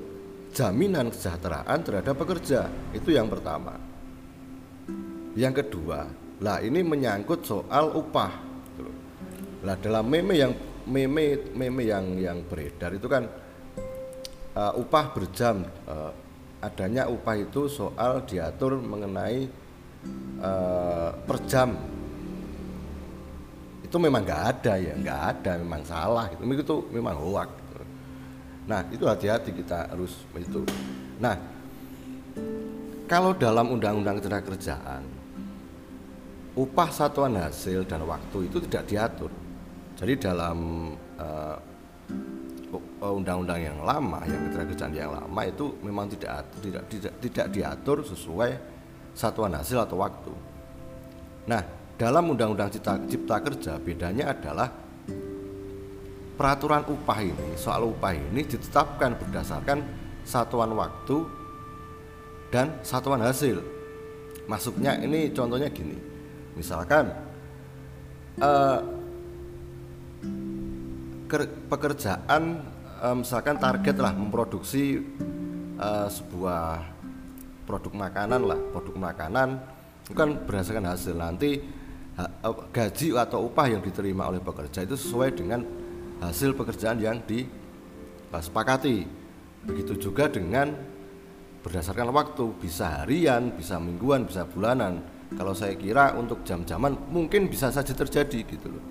jaminan 0.53 1.09
kesejahteraan 1.13 1.79
terhadap 1.85 2.15
pekerja. 2.19 2.69
Itu 2.93 3.13
yang 3.13 3.31
pertama. 3.31 3.77
Yang 5.33 5.65
kedua, 5.65 6.13
lah 6.45 6.61
ini 6.61 6.85
menyangkut 6.85 7.41
soal 7.47 7.97
upah. 7.97 8.52
Lah 9.63 9.79
dalam 9.79 10.11
meme 10.11 10.35
yang 10.35 10.53
meme 10.91 11.55
meme 11.55 11.83
yang 11.87 12.07
yang 12.19 12.39
beredar 12.43 12.91
itu 12.99 13.07
kan 13.07 13.31
uh, 14.59 14.73
upah 14.75 15.15
berjam 15.15 15.63
uh, 15.87 16.11
adanya 16.59 17.07
upah 17.07 17.39
itu 17.39 17.71
soal 17.71 18.27
diatur 18.27 18.83
mengenai 18.83 19.47
uh, 20.43 21.11
per 21.15 21.39
jam. 21.47 21.79
Itu 23.87 24.03
memang 24.03 24.27
nggak 24.27 24.43
ada 24.51 24.75
ya 24.83 24.95
nggak 24.99 25.21
ada 25.31 25.53
memang 25.63 25.83
salah 25.87 26.27
gitu 26.35 26.43
itu 26.43 26.77
memang 26.91 27.15
hoak. 27.15 27.51
Nah 28.67 28.83
itu 28.91 29.07
hati-hati 29.07 29.55
kita 29.55 29.95
harus 29.95 30.27
itu. 30.35 30.67
Nah 31.23 31.39
kalau 33.07 33.31
dalam 33.39 33.71
undang-undang 33.71 34.19
ketenaga 34.19 34.51
kerjaan 34.51 35.03
upah 36.59 36.91
satuan 36.91 37.39
hasil 37.39 37.87
dan 37.87 38.03
waktu 38.05 38.51
itu 38.51 38.59
tidak 38.67 38.85
diatur 38.89 39.31
jadi 40.03 40.19
dalam 40.19 40.91
uh, 41.15 41.57
undang-undang 43.07 43.63
yang 43.63 43.79
lama 43.87 44.19
yang 44.27 44.51
ketenagakerjaan 44.51 44.91
yang 44.99 45.15
lama 45.15 45.41
itu 45.47 45.79
memang 45.79 46.11
tidak 46.11 46.43
tidak 46.59 46.85
tidak 46.91 47.15
tidak 47.23 47.47
diatur 47.55 48.03
sesuai 48.03 48.51
satuan 49.15 49.55
hasil 49.55 49.79
atau 49.87 50.03
waktu. 50.03 50.35
Nah, 51.47 51.63
dalam 51.95 52.35
undang-undang 52.35 52.75
cipta, 52.75 52.99
cipta 53.07 53.37
kerja 53.47 53.73
bedanya 53.79 54.35
adalah 54.35 54.75
peraturan 56.35 56.83
upah 56.83 57.21
ini 57.23 57.55
soal 57.55 57.87
upah 57.95 58.11
ini 58.11 58.43
ditetapkan 58.43 59.15
berdasarkan 59.23 59.87
satuan 60.27 60.75
waktu 60.75 61.23
dan 62.51 62.75
satuan 62.83 63.23
hasil. 63.23 63.63
Masuknya 64.51 64.99
ini 64.99 65.31
contohnya 65.31 65.71
gini, 65.71 65.95
misalkan 66.59 67.07
eh, 68.43 69.02
pekerjaan 71.69 72.43
uh, 73.01 73.17
misalkan 73.17 73.57
target 73.59 73.97
lah 73.99 74.13
memproduksi 74.15 75.01
uh, 75.81 76.07
sebuah 76.07 76.85
produk 77.65 77.93
makanan 77.95 78.41
lah 78.45 78.59
produk 78.71 78.95
makanan 79.01 79.49
itu 80.03 80.13
kan 80.13 80.35
berdasarkan 80.45 80.87
hasil. 80.93 81.15
Nanti 81.17 81.63
uh, 82.19 82.55
gaji 82.71 83.17
atau 83.17 83.49
upah 83.49 83.67
yang 83.71 83.81
diterima 83.81 84.29
oleh 84.29 84.45
pekerja 84.45 84.85
itu 84.85 84.95
sesuai 84.99 85.31
dengan 85.35 85.65
hasil 86.23 86.55
pekerjaan 86.55 87.03
yang 87.03 87.19
disepakati 87.27 89.09
begitu 89.63 89.99
juga 89.99 90.27
dengan 90.31 90.75
berdasarkan 91.63 92.11
waktu 92.11 92.45
bisa 92.59 93.03
harian 93.03 93.55
bisa 93.55 93.79
mingguan 93.79 94.27
bisa 94.27 94.47
bulanan. 94.47 95.03
Kalau 95.33 95.57
saya 95.57 95.73
kira 95.81 96.13
untuk 96.13 96.45
jam-jaman 96.45 96.93
mungkin 97.09 97.49
bisa 97.49 97.73
saja 97.73 97.97
terjadi 97.97 98.45
gitu 98.45 98.69
loh. 98.69 98.85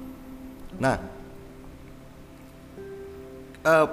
Nah 0.82 1.21
uh, 3.66 3.88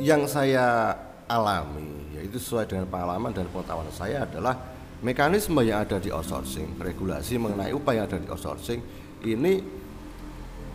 yang 0.00 0.24
saya 0.24 0.96
alami 1.30 2.16
yaitu 2.16 2.40
sesuai 2.40 2.66
dengan 2.66 2.86
pengalaman 2.90 3.30
dan 3.30 3.46
pengetahuan 3.52 3.86
saya 3.94 4.26
adalah 4.26 4.58
mekanisme 5.00 5.60
yang 5.64 5.86
ada 5.86 5.96
di 5.96 6.12
outsourcing, 6.12 6.76
regulasi 6.76 7.40
mengenai 7.40 7.72
upah 7.72 7.92
yang 7.96 8.04
ada 8.10 8.18
di 8.20 8.28
outsourcing 8.28 8.80
ini 9.24 9.62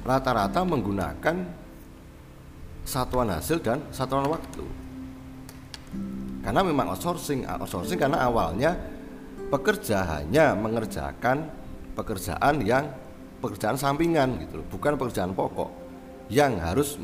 rata-rata 0.05 0.62
menggunakan 0.62 1.35
satuan 2.85 3.33
hasil 3.33 3.57
dan 3.62 3.81
satuan 3.89 4.29
waktu. 4.29 4.65
Karena 6.45 6.62
memang 6.62 6.93
outsourcing, 6.93 7.50
outsourcing 7.50 7.97
karena 7.97 8.21
awalnya 8.29 8.77
pekerja 9.50 10.05
hanya 10.17 10.53
mengerjakan 10.53 11.50
pekerjaan 11.97 12.62
yang 12.62 12.85
pekerjaan 13.41 13.77
sampingan 13.77 14.41
gitu 14.41 14.62
bukan 14.74 14.97
pekerjaan 14.97 15.38
pokok 15.38 15.69
yang 16.33 16.57
harus 16.57 16.97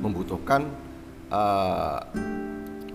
membutuhkan 0.00 0.68
uh, 1.30 2.00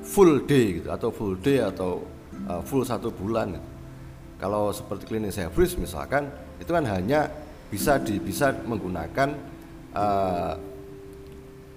full 0.02 0.44
day 0.44 0.82
gitu 0.82 0.90
atau 0.92 1.10
full 1.14 1.36
day 1.40 1.62
atau 1.62 2.04
uh, 2.50 2.62
full 2.66 2.84
satu 2.84 3.14
bulan 3.14 3.56
gitu. 3.56 3.70
kalau 4.42 4.74
seperti 4.74 5.08
klinik 5.08 5.34
service 5.34 5.78
misalkan 5.78 6.28
itu 6.60 6.70
kan 6.70 6.84
hanya 6.86 7.30
bisa 7.72 7.96
di 8.02 8.20
bisa 8.20 8.52
menggunakan 8.68 9.30
uh, 9.96 10.54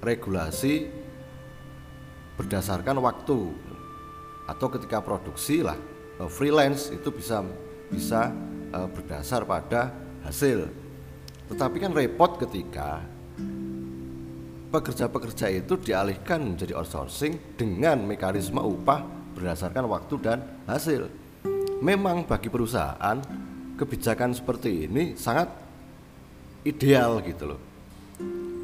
regulasi 0.03 0.91
berdasarkan 2.35 2.99
waktu 2.99 3.39
atau 4.45 4.67
ketika 4.69 5.01
produksi 5.01 5.65
lah 5.65 5.79
freelance 6.29 6.93
itu 6.93 7.09
bisa 7.15 7.41
bisa 7.89 8.29
uh, 8.75 8.89
berdasar 8.91 9.47
pada 9.47 9.95
hasil 10.27 10.69
tetapi 11.49 11.77
kan 11.79 11.93
repot 11.95 12.41
ketika 12.41 13.14
pekerja-pekerja 14.75 15.47
itu 15.55 15.79
dialihkan 15.79 16.43
menjadi 16.43 16.75
outsourcing 16.75 17.55
dengan 17.55 18.03
mekanisme 18.03 18.59
upah 18.59 19.07
berdasarkan 19.39 19.87
waktu 19.87 20.15
dan 20.19 20.39
hasil. 20.67 21.07
Memang 21.79 22.27
bagi 22.27 22.51
perusahaan 22.51 23.23
kebijakan 23.79 24.35
seperti 24.35 24.91
ini 24.91 25.15
sangat 25.15 25.47
ideal 26.67 27.23
gitu 27.23 27.55
loh. 27.55 27.61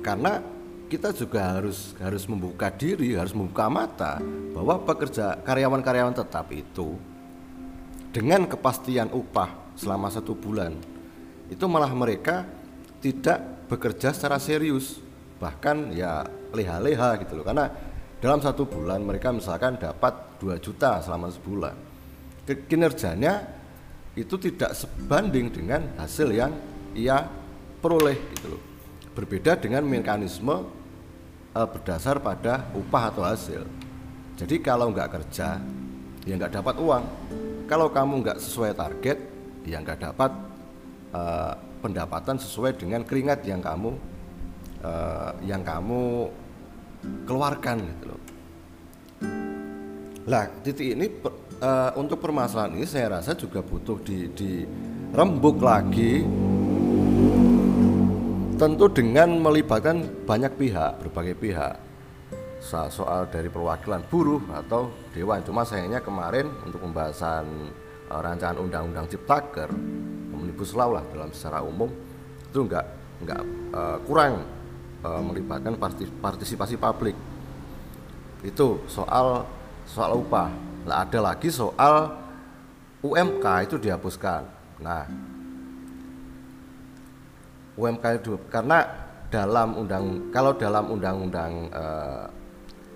Karena 0.03 0.43
kita 0.91 1.15
juga 1.15 1.55
harus 1.55 1.95
harus 2.03 2.27
membuka 2.27 2.67
diri, 2.75 3.15
harus 3.15 3.31
membuka 3.31 3.71
mata 3.71 4.19
bahwa 4.51 4.83
pekerja 4.83 5.39
karyawan-karyawan 5.47 6.19
tetap 6.19 6.51
itu 6.51 6.99
dengan 8.11 8.51
kepastian 8.51 9.15
upah 9.15 9.79
selama 9.79 10.11
satu 10.11 10.35
bulan 10.35 10.75
itu 11.47 11.63
malah 11.71 11.95
mereka 11.95 12.43
tidak 12.99 13.39
bekerja 13.71 14.11
secara 14.11 14.43
serius 14.43 14.99
bahkan 15.41 15.91
ya 15.91 16.23
leha-leha 16.53 17.17
gitu 17.25 17.41
loh. 17.41 17.45
Karena 17.49 17.67
dalam 18.21 18.39
satu 18.45 18.69
bulan 18.69 19.01
mereka 19.01 19.33
misalkan 19.33 19.81
dapat 19.81 20.37
2 20.39 20.61
juta 20.61 21.01
selama 21.01 21.33
sebulan. 21.33 21.75
Kinerjanya 22.45 23.47
itu 24.19 24.37
tidak 24.37 24.77
sebanding 24.77 25.49
dengan 25.49 25.97
hasil 25.97 26.29
yang 26.35 26.53
ia 26.93 27.25
peroleh 27.81 28.19
gitu 28.37 28.55
loh. 28.55 28.63
Berbeda 29.17 29.57
dengan 29.57 29.87
mekanisme 29.89 30.67
uh, 31.57 31.69
berdasar 31.71 32.21
pada 32.21 32.69
upah 32.77 33.05
atau 33.11 33.23
hasil. 33.25 33.63
Jadi 34.37 34.61
kalau 34.61 34.93
nggak 34.93 35.09
kerja 35.09 35.61
ya 36.29 36.35
nggak 36.37 36.61
dapat 36.61 36.75
uang. 36.77 37.05
Kalau 37.71 37.89
kamu 37.89 38.27
nggak 38.27 38.39
sesuai 38.43 38.75
target 38.75 39.19
ya 39.65 39.79
nggak 39.79 40.11
dapat 40.11 40.33
uh, 41.15 41.55
pendapatan 41.81 42.37
sesuai 42.37 42.77
dengan 42.77 43.07
keringat 43.07 43.47
yang 43.47 43.63
kamu 43.63 43.95
uh, 44.85 45.33
yang 45.45 45.63
kamu 45.65 46.29
keluarkan 47.25 47.77
gitu 47.81 48.05
loh. 48.13 48.21
Lah 50.29 50.47
titik 50.61 50.95
ini 50.95 51.07
uh, 51.65 51.91
untuk 51.97 52.21
permasalahan 52.21 52.77
ini 52.77 52.87
saya 52.87 53.21
rasa 53.21 53.33
juga 53.33 53.65
butuh 53.65 53.99
di, 54.05 54.29
di 54.33 54.65
rembuk 55.17 55.59
lagi. 55.65 56.25
Tentu 58.61 58.93
dengan 58.93 59.41
melibatkan 59.41 60.05
banyak 60.29 60.53
pihak 60.61 61.01
berbagai 61.01 61.37
pihak. 61.41 61.77
Soal 62.61 63.25
dari 63.33 63.49
perwakilan 63.49 64.05
buruh 64.13 64.45
atau 64.53 64.93
dewan. 65.17 65.41
Cuma 65.41 65.65
sayangnya 65.65 66.05
kemarin 66.05 66.45
untuk 66.69 66.85
pembahasan 66.85 67.73
uh, 68.13 68.21
rancangan 68.21 68.61
undang-undang 68.61 69.09
ciptaker 69.09 69.73
omnibus 70.35 70.77
law 70.77 70.99
lah 70.99 71.05
dalam 71.09 71.31
secara 71.31 71.63
umum 71.65 71.89
itu 72.51 72.67
enggak 72.67 72.87
enggak 73.23 73.43
uh, 73.71 73.99
kurang 74.03 74.43
uh, 75.05 75.23
melibatkan 75.23 75.77
partisipasi 76.21 76.77
publik. 76.77 77.17
Itu 78.41 78.85
soal 78.89 79.45
soal 79.85 80.17
upah. 80.17 80.51
Lah 80.89 81.05
ada 81.05 81.21
lagi 81.21 81.53
soal 81.53 82.17
UMK 83.05 83.45
itu 83.69 83.77
dihapuskan. 83.77 84.45
Nah 84.81 85.05
UMK 87.77 88.05
itu 88.21 88.37
karena 88.53 88.85
dalam 89.31 89.79
undang 89.79 90.33
kalau 90.35 90.53
dalam 90.57 90.91
undang-undang 90.91 91.71
uh, 91.71 92.27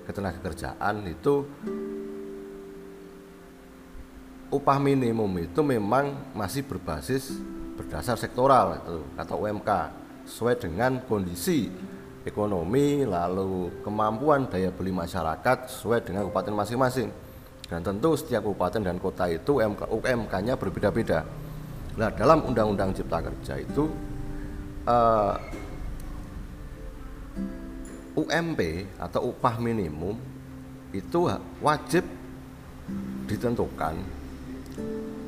ketenagakerjaan 0.05 1.07
itu 1.09 1.47
upah 4.53 4.79
minimum 4.79 5.31
itu 5.41 5.61
memang 5.65 6.13
masih 6.37 6.67
berbasis 6.67 7.33
berdasar 7.75 8.15
sektoral 8.21 8.79
itu 8.79 8.99
atau 9.19 9.43
UMK 9.43 9.71
sesuai 10.29 10.55
dengan 10.61 11.03
kondisi 11.07 11.71
ekonomi 12.25 13.05
lalu 13.05 13.85
kemampuan 13.85 14.49
daya 14.49 14.73
beli 14.73 14.91
masyarakat 14.91 15.69
sesuai 15.69 16.09
dengan 16.09 16.25
kabupaten 16.27 16.57
masing-masing 16.57 17.09
dan 17.69 17.81
tentu 17.85 18.17
setiap 18.17 18.45
kabupaten 18.45 18.81
dan 18.81 18.97
kota 19.01 19.29
itu 19.29 19.61
UMK-nya 19.89 20.57
berbeda-beda. 20.57 21.25
Nah 21.97 22.11
dalam 22.13 22.45
Undang-Undang 22.45 22.97
Cipta 22.97 23.25
Kerja 23.25 23.55
itu 23.61 23.89
uh, 24.89 25.37
eh, 25.37 25.37
UMP 28.21 28.61
atau 29.01 29.35
upah 29.35 29.59
minimum 29.59 30.17
itu 30.95 31.27
wajib 31.59 32.05
ditentukan 33.27 33.95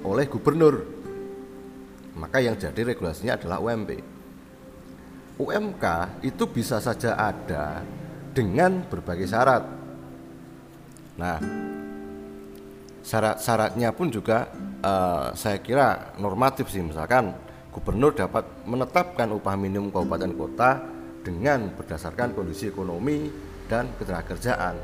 oleh 0.06 0.24
gubernur. 0.30 0.86
Maka 2.16 2.40
yang 2.40 2.56
jadi 2.56 2.80
regulasinya 2.94 3.36
adalah 3.36 3.60
UMP. 3.60 4.15
UMK 5.36 5.84
itu 6.24 6.44
bisa 6.48 6.80
saja 6.80 7.12
ada 7.16 7.84
dengan 8.32 8.84
berbagai 8.88 9.28
syarat. 9.28 9.64
Nah, 11.16 11.36
syarat-syaratnya 13.04 13.92
pun 13.92 14.08
juga 14.08 14.48
uh, 14.82 15.30
saya 15.36 15.62
kira 15.62 16.18
normatif 16.18 16.72
sih 16.72 16.82
misalkan 16.82 17.32
gubernur 17.70 18.16
dapat 18.16 18.66
menetapkan 18.66 19.30
upah 19.30 19.54
minimum 19.54 19.94
kabupaten 19.94 20.32
kota 20.34 20.70
dengan 21.22 21.70
berdasarkan 21.76 22.34
kondisi 22.34 22.72
ekonomi 22.72 23.30
dan 23.70 23.94
ketenagakerjaan 23.94 24.74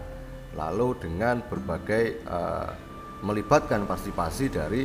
lalu 0.55 0.95
dengan 1.01 1.43
berbagai 1.43 2.23
uh, 2.29 2.71
melibatkan 3.25 3.89
partisipasi 3.89 4.53
dari 4.53 4.85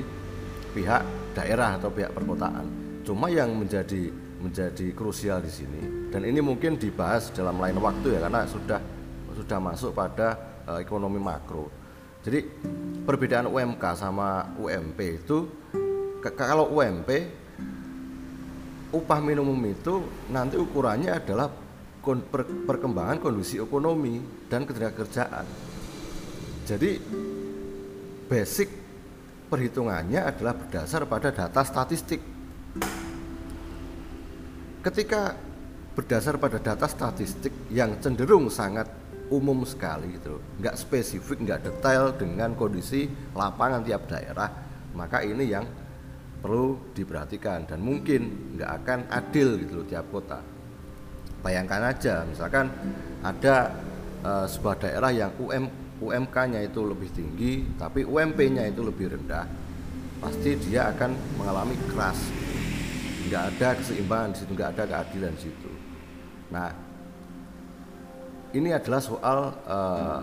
pihak 0.71 1.33
daerah 1.35 1.75
atau 1.77 1.93
pihak 1.93 2.15
perkotaan 2.15 2.65
cuma 3.03 3.29
yang 3.29 3.53
menjadi 3.53 4.26
menjadi 4.37 4.93
krusial 4.93 5.41
di 5.41 5.51
sini 5.51 6.11
dan 6.13 6.21
ini 6.23 6.39
mungkin 6.41 6.77
dibahas 6.77 7.33
dalam 7.33 7.57
lain 7.57 7.77
waktu 7.81 8.17
ya 8.17 8.19
karena 8.21 8.45
sudah 8.45 8.79
sudah 9.33 9.59
masuk 9.61 9.91
pada 9.93 10.37
uh, 10.65 10.79
ekonomi 10.81 11.17
makro 11.17 11.69
jadi 12.21 12.43
perbedaan 13.07 13.49
UMK 13.49 13.83
sama 13.97 14.53
UMP 14.59 14.99
itu 15.23 15.47
kalau 16.35 16.69
UMP 16.75 17.09
upah 18.91 19.19
minimum 19.19 19.59
itu 19.67 20.03
nanti 20.31 20.55
ukurannya 20.55 21.11
adalah 21.11 21.51
perkembangan 22.67 23.19
kondisi 23.19 23.59
ekonomi 23.59 24.23
dan 24.47 24.63
ketenagakerjaan. 24.63 25.43
Jadi 26.63 26.91
basic 28.27 28.69
perhitungannya 29.51 30.23
adalah 30.23 30.55
berdasar 30.55 31.03
pada 31.03 31.35
data 31.35 31.63
statistik. 31.67 32.36
Ketika 34.87 35.35
berdasar 35.99 36.39
pada 36.39 36.63
data 36.63 36.87
statistik 36.87 37.51
yang 37.67 37.99
cenderung 37.99 38.47
sangat 38.47 38.87
umum 39.27 39.67
sekali 39.67 40.15
gitu 40.15 40.39
nggak 40.63 40.79
spesifik 40.79 41.43
nggak 41.43 41.59
detail 41.67 42.15
dengan 42.15 42.55
kondisi 42.55 43.11
lapangan 43.35 43.83
tiap 43.83 44.07
daerah 44.07 44.47
maka 44.95 45.19
ini 45.27 45.43
yang 45.43 45.67
perlu 46.39 46.95
diperhatikan 46.95 47.67
dan 47.67 47.83
mungkin 47.83 48.55
nggak 48.55 48.71
akan 48.79 48.99
adil 49.11 49.59
gitu 49.59 49.83
loh 49.83 49.87
tiap 49.91 50.07
kota. 50.07 50.39
Bayangkan 51.43 51.91
aja 51.91 52.23
misalkan 52.23 52.71
ada 53.19 53.75
e, 54.23 54.31
sebuah 54.47 54.87
daerah 54.87 55.11
yang 55.11 55.35
UM 55.35 55.67
UMK-nya 55.99 56.63
itu 56.63 56.87
lebih 56.87 57.11
tinggi 57.11 57.75
tapi 57.75 58.07
UMP-nya 58.07 58.71
itu 58.71 58.87
lebih 58.87 59.19
rendah 59.19 59.43
pasti 60.23 60.55
dia 60.63 60.95
akan 60.95 61.11
mengalami 61.35 61.75
keras 61.91 62.31
nggak 63.27 63.43
ada 63.55 63.67
keseimbangan 63.77 64.29
di 64.33 64.37
situ 64.39 64.51
nggak 64.55 64.71
ada 64.75 64.83
keadilan 64.87 65.33
di 65.35 65.41
situ 65.47 65.71
nah 66.47 66.87
ini 68.55 68.71
adalah 68.71 69.01
soal 69.03 69.39
uh, 69.67 70.21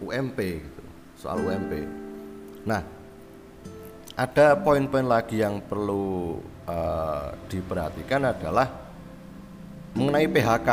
eh, 0.00 0.08
UMP 0.08 0.38
gitu, 0.40 0.82
soal 1.20 1.42
UMP. 1.44 1.72
Nah, 2.64 2.82
ada 4.16 4.56
poin-poin 4.58 5.04
lagi 5.04 5.44
yang 5.44 5.60
perlu 5.60 6.38
uh, 6.64 7.28
diperhatikan 7.46 8.24
adalah 8.24 8.66
mengenai 9.94 10.26
PHK. 10.30 10.70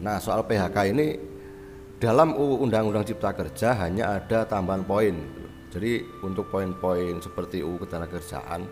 Nah, 0.00 0.16
soal 0.18 0.42
PHK 0.44 0.78
ini 0.90 1.06
dalam 2.00 2.34
Undang-Undang 2.36 3.06
Cipta 3.06 3.30
Kerja 3.36 3.76
hanya 3.80 4.18
ada 4.18 4.48
tambahan 4.48 4.82
poin. 4.82 5.14
Gitu. 5.14 5.46
Jadi 5.70 5.92
untuk 6.26 6.50
poin-poin 6.50 7.22
seperti 7.22 7.62
UU 7.62 7.86
Ketenagakerjaan 7.86 8.66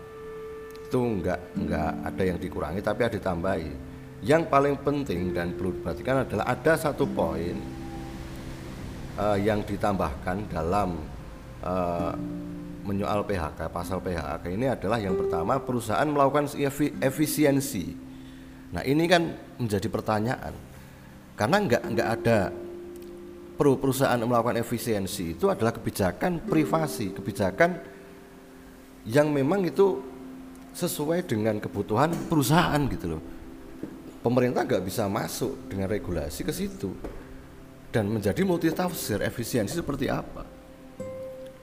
itu 0.89 0.97
enggak 0.97 1.37
enggak 1.53 1.91
ada 2.01 2.23
yang 2.25 2.37
dikurangi 2.41 2.81
tapi 2.81 3.05
ada 3.05 3.13
ditambahi 3.13 3.69
yang 4.25 4.49
paling 4.49 4.75
penting 4.81 5.31
dan 5.31 5.53
perlu 5.53 5.77
diperhatikan 5.77 6.25
adalah 6.25 6.49
ada 6.49 6.73
satu 6.75 7.05
poin 7.05 7.55
uh, 9.15 9.37
yang 9.37 9.61
ditambahkan 9.63 10.49
dalam 10.49 10.97
uh, 11.61 12.11
menyoal 12.83 13.21
PHK 13.21 13.69
pasal 13.69 14.01
PHK 14.01 14.43
ini 14.49 14.65
adalah 14.65 14.97
yang 14.97 15.13
pertama 15.13 15.61
perusahaan 15.61 16.09
melakukan 16.09 16.49
efisiensi. 17.05 17.93
Nah 18.73 18.81
ini 18.81 19.05
kan 19.05 19.29
menjadi 19.61 19.85
pertanyaan 19.93 20.57
karena 21.37 21.57
nggak 21.69 21.83
nggak 21.93 22.09
ada 22.19 22.39
perusahaan 23.59 24.17
melakukan 24.17 24.57
efisiensi 24.57 25.37
itu 25.37 25.51
adalah 25.51 25.75
kebijakan 25.75 26.43
privasi, 26.47 27.13
kebijakan 27.13 27.77
yang 29.05 29.29
memang 29.31 29.63
itu 29.67 30.08
sesuai 30.73 31.25
dengan 31.25 31.57
kebutuhan 31.57 32.13
perusahaan 32.27 32.81
gitu 32.89 33.17
loh. 33.17 33.23
Pemerintah 34.19 34.67
nggak 34.67 34.83
bisa 34.83 35.07
masuk 35.07 35.71
dengan 35.71 35.87
regulasi 35.87 36.43
ke 36.43 36.51
situ 36.51 36.91
dan 37.89 38.05
menjadi 38.05 38.43
multi 38.45 38.69
tafsir 38.69 39.23
efisiensi 39.23 39.79
seperti 39.79 40.11
apa. 40.11 40.45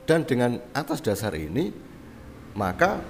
Dan 0.07 0.23
dengan 0.23 0.59
atas 0.73 1.03
dasar 1.03 1.35
ini 1.35 1.71
maka 2.57 3.03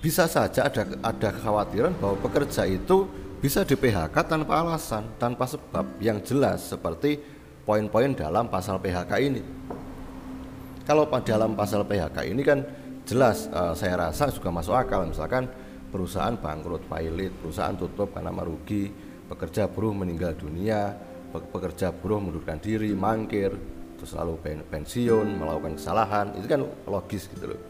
bisa 0.00 0.30
saja 0.30 0.70
ada 0.70 0.86
ada 1.02 1.28
kekhawatiran 1.34 1.92
bahwa 1.98 2.16
pekerja 2.22 2.62
itu 2.64 3.10
bisa 3.42 3.66
di 3.66 3.74
PHK 3.74 4.14
tanpa 4.24 4.62
alasan 4.62 5.10
tanpa 5.18 5.44
sebab 5.50 5.98
yang 6.00 6.22
jelas 6.22 6.70
seperti 6.70 7.20
poin-poin 7.66 8.14
dalam 8.14 8.46
pasal 8.46 8.78
PHK 8.78 9.12
ini. 9.20 9.42
Kalau 10.86 11.10
dalam 11.10 11.58
pasal 11.58 11.82
PHK 11.82 12.30
ini 12.30 12.42
kan 12.46 12.62
jelas 13.06 13.46
uh, 13.54 13.72
saya 13.72 14.10
rasa 14.10 14.28
juga 14.34 14.50
masuk 14.50 14.74
akal. 14.74 15.06
Misalkan 15.06 15.46
perusahaan 15.88 16.34
bangkrut 16.34 16.90
pilot 16.90 17.32
perusahaan 17.38 17.72
tutup 17.78 18.10
karena 18.12 18.34
merugi 18.34 18.90
pekerja 19.30 19.70
buruh 19.70 19.94
meninggal 19.94 20.34
dunia 20.34 20.92
pekerja 21.30 21.92
buruh 21.92 22.18
mundurkan 22.22 22.56
diri 22.58 22.96
mangkir 22.96 23.52
terus 23.96 24.12
lalu 24.12 24.36
pensiun 24.66 25.38
melakukan 25.38 25.78
kesalahan. 25.78 26.34
Itu 26.36 26.46
kan 26.50 26.60
logis 26.90 27.30
gitu 27.30 27.54
loh. 27.54 27.60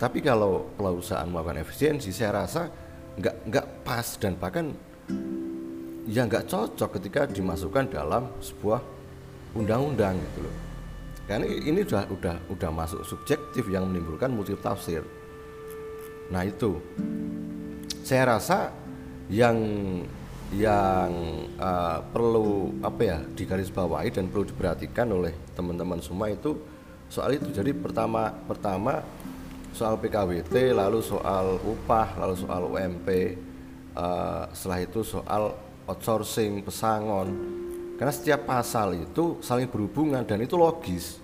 Tapi 0.00 0.24
kalau 0.24 0.72
perusahaan 0.74 1.28
melakukan 1.28 1.62
efisiensi 1.62 2.10
saya 2.10 2.42
rasa 2.42 2.70
nggak 3.18 3.50
nggak 3.50 3.66
pas 3.82 4.06
dan 4.16 4.38
bahkan 4.38 4.70
ya 6.06 6.24
nggak 6.24 6.46
cocok 6.46 7.02
ketika 7.02 7.26
dimasukkan 7.26 7.90
dalam 7.90 8.30
sebuah 8.38 8.80
undang-undang 9.58 10.14
gitu 10.22 10.46
loh 10.46 10.67
karena 11.28 11.44
ini 11.44 11.84
udah 11.84 12.08
udah 12.08 12.36
udah 12.48 12.70
masuk 12.72 13.04
subjektif 13.04 13.68
yang 13.68 13.84
menimbulkan 13.84 14.32
multi 14.32 14.56
tafsir 14.56 15.04
Nah 16.28 16.44
itu 16.44 16.76
saya 18.04 18.36
rasa 18.36 18.72
yang 19.28 19.56
yang 20.48 21.12
uh, 21.60 22.00
perlu 22.08 22.80
apa 22.80 23.02
ya 23.04 23.18
digarisbawahi 23.20 24.08
dan 24.08 24.32
perlu 24.32 24.48
diperhatikan 24.48 25.12
oleh 25.12 25.36
teman-teman 25.52 26.00
semua 26.00 26.32
itu 26.32 26.56
soal 27.08 27.36
itu. 27.36 27.52
Jadi 27.52 27.76
pertama 27.76 28.32
pertama 28.48 29.04
soal 29.76 30.00
PKWT, 30.00 30.72
lalu 30.72 31.04
soal 31.04 31.60
upah, 31.60 32.16
lalu 32.16 32.34
soal 32.40 32.62
UMP, 32.72 33.08
uh, 33.12 33.20
eh, 34.00 34.44
setelah 34.56 34.80
itu 34.80 35.00
soal 35.04 35.52
outsourcing, 35.84 36.64
pesangon. 36.64 37.28
Karena 37.98 38.14
setiap 38.14 38.46
pasal 38.46 38.94
itu 38.94 39.42
saling 39.42 39.66
berhubungan 39.66 40.22
dan 40.22 40.38
itu 40.38 40.54
logis. 40.54 41.18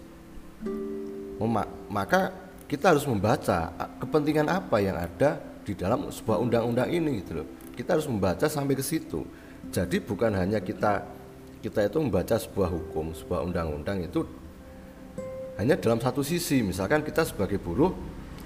Maka 1.86 2.34
kita 2.66 2.90
harus 2.90 3.06
membaca 3.06 3.70
kepentingan 4.02 4.50
apa 4.50 4.82
yang 4.82 4.98
ada 4.98 5.38
di 5.62 5.78
dalam 5.78 6.10
sebuah 6.10 6.42
undang-undang 6.42 6.90
ini 6.90 7.22
gitu 7.22 7.40
loh. 7.40 7.48
Kita 7.78 7.94
harus 7.94 8.10
membaca 8.10 8.50
sampai 8.50 8.74
ke 8.74 8.82
situ. 8.82 9.22
Jadi 9.70 10.02
bukan 10.02 10.34
hanya 10.34 10.58
kita 10.58 11.06
kita 11.62 11.86
itu 11.86 11.96
membaca 12.02 12.34
sebuah 12.36 12.68
hukum, 12.68 13.14
sebuah 13.14 13.46
undang-undang 13.46 14.04
itu 14.04 14.26
hanya 15.54 15.78
dalam 15.78 16.02
satu 16.02 16.26
sisi. 16.26 16.58
Misalkan 16.66 17.06
kita 17.06 17.22
sebagai 17.22 17.62
buruh 17.62 17.94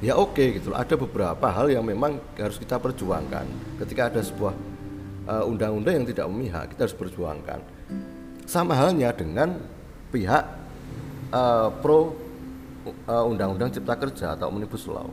ya 0.04 0.20
oke 0.20 0.36
okay, 0.36 0.60
gitu 0.60 0.76
loh. 0.76 0.76
Ada 0.76 1.00
beberapa 1.00 1.48
hal 1.48 1.72
yang 1.72 1.88
memang 1.88 2.20
harus 2.36 2.60
kita 2.60 2.76
perjuangkan. 2.76 3.48
Ketika 3.80 4.12
ada 4.12 4.20
sebuah 4.20 4.52
uh, 5.32 5.44
undang-undang 5.48 6.04
yang 6.04 6.06
tidak 6.06 6.26
memihak, 6.28 6.76
kita 6.76 6.84
harus 6.84 6.96
perjuangkan. 6.96 7.77
Sama 8.48 8.72
halnya 8.72 9.12
dengan 9.12 9.61
pihak 10.08 10.40
uh, 11.37 11.68
pro 11.84 12.16
uh, 13.04 13.24
undang-undang 13.28 13.68
cipta 13.68 13.92
kerja 13.92 14.32
atau 14.32 14.48
omnibus 14.48 14.88
law. 14.88 15.12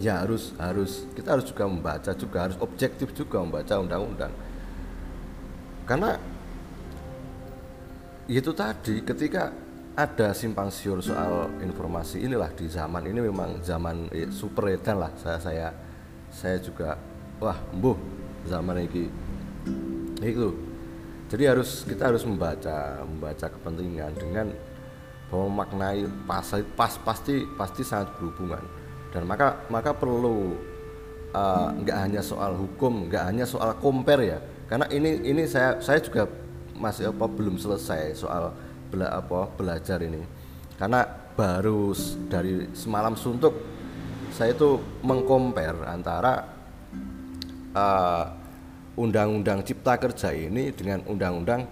Ya 0.00 0.24
harus 0.24 0.56
harus 0.56 1.04
kita 1.12 1.36
harus 1.36 1.44
juga 1.44 1.68
membaca 1.68 2.08
juga 2.16 2.48
harus 2.48 2.56
objektif 2.64 3.12
juga 3.12 3.44
membaca 3.44 3.76
undang-undang. 3.76 4.32
Karena 5.84 6.16
itu 8.32 8.48
tadi 8.56 9.04
ketika 9.04 9.52
ada 9.92 10.32
simpang 10.32 10.72
siur 10.72 11.04
soal 11.04 11.52
informasi 11.60 12.24
inilah 12.24 12.48
di 12.56 12.64
zaman 12.64 13.12
ini 13.12 13.20
memang 13.28 13.60
zaman 13.60 14.08
eh, 14.08 14.32
super 14.32 14.72
edan 14.72 15.04
lah. 15.04 15.12
Saya 15.20 15.36
saya 15.36 15.68
saya 16.32 16.56
juga 16.64 16.96
wah 17.44 17.60
buh 17.76 18.00
zaman 18.48 18.88
ini. 18.88 19.04
Itu 20.24 20.71
jadi 21.32 21.56
harus 21.56 21.88
kita 21.88 22.12
harus 22.12 22.28
membaca 22.28 23.00
membaca 23.08 23.48
kepentingan 23.48 24.12
dengan 24.20 24.52
bahwa 25.32 25.48
memaknai 25.48 26.04
pas, 26.28 26.44
pas 26.76 26.92
pasti 27.00 27.48
pasti 27.56 27.80
sangat 27.80 28.12
berhubungan. 28.20 28.60
Dan 29.08 29.24
maka 29.24 29.64
maka 29.72 29.96
perlu 29.96 30.52
uh, 31.32 31.72
nggak 31.72 31.96
uh, 31.96 32.02
hanya 32.04 32.20
soal 32.20 32.52
hukum 32.52 33.08
nggak 33.08 33.32
hanya 33.32 33.48
soal 33.48 33.72
compare 33.80 34.28
ya. 34.28 34.38
Karena 34.68 34.92
ini 34.92 35.24
ini 35.24 35.48
saya 35.48 35.80
saya 35.80 36.04
juga 36.04 36.28
masih 36.76 37.16
apa 37.16 37.24
belum 37.24 37.56
selesai 37.56 38.12
soal 38.12 38.52
bela, 38.92 39.08
apa 39.16 39.48
belajar 39.56 40.04
ini. 40.04 40.20
Karena 40.76 41.00
baru 41.32 41.96
dari 42.28 42.68
semalam 42.76 43.16
suntuk 43.16 43.56
saya 44.36 44.52
itu 44.52 44.76
mengkompar 45.00 45.80
antara 45.88 46.44
uh, 47.72 48.41
undang-undang 48.96 49.64
cipta 49.64 49.96
kerja 49.96 50.36
ini 50.36 50.68
dengan 50.76 51.00
undang-undang 51.08 51.64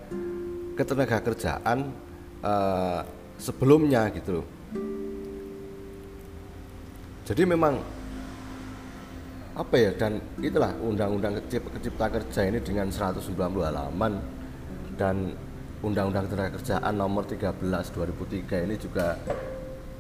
ketenaga 0.73 1.21
kerjaan 1.21 1.93
uh, 2.41 3.05
sebelumnya 3.37 4.09
gitu 4.17 4.41
loh. 4.41 4.47
Jadi 7.29 7.43
memang 7.45 7.77
apa 9.55 9.77
ya 9.77 9.93
dan 9.93 10.17
itulah 10.41 10.73
undang-undang 10.81 11.37
cipta 11.53 12.07
kerja 12.09 12.41
ini 12.49 12.65
dengan 12.65 12.89
190 12.89 13.37
halaman 13.61 14.17
dan 14.97 15.37
undang-undang 15.85 16.25
ketenaga 16.29 16.57
kerjaan 16.57 16.95
nomor 16.97 17.29
13 17.29 17.61
2003 17.61 18.65
ini 18.65 18.75
juga 18.81 19.21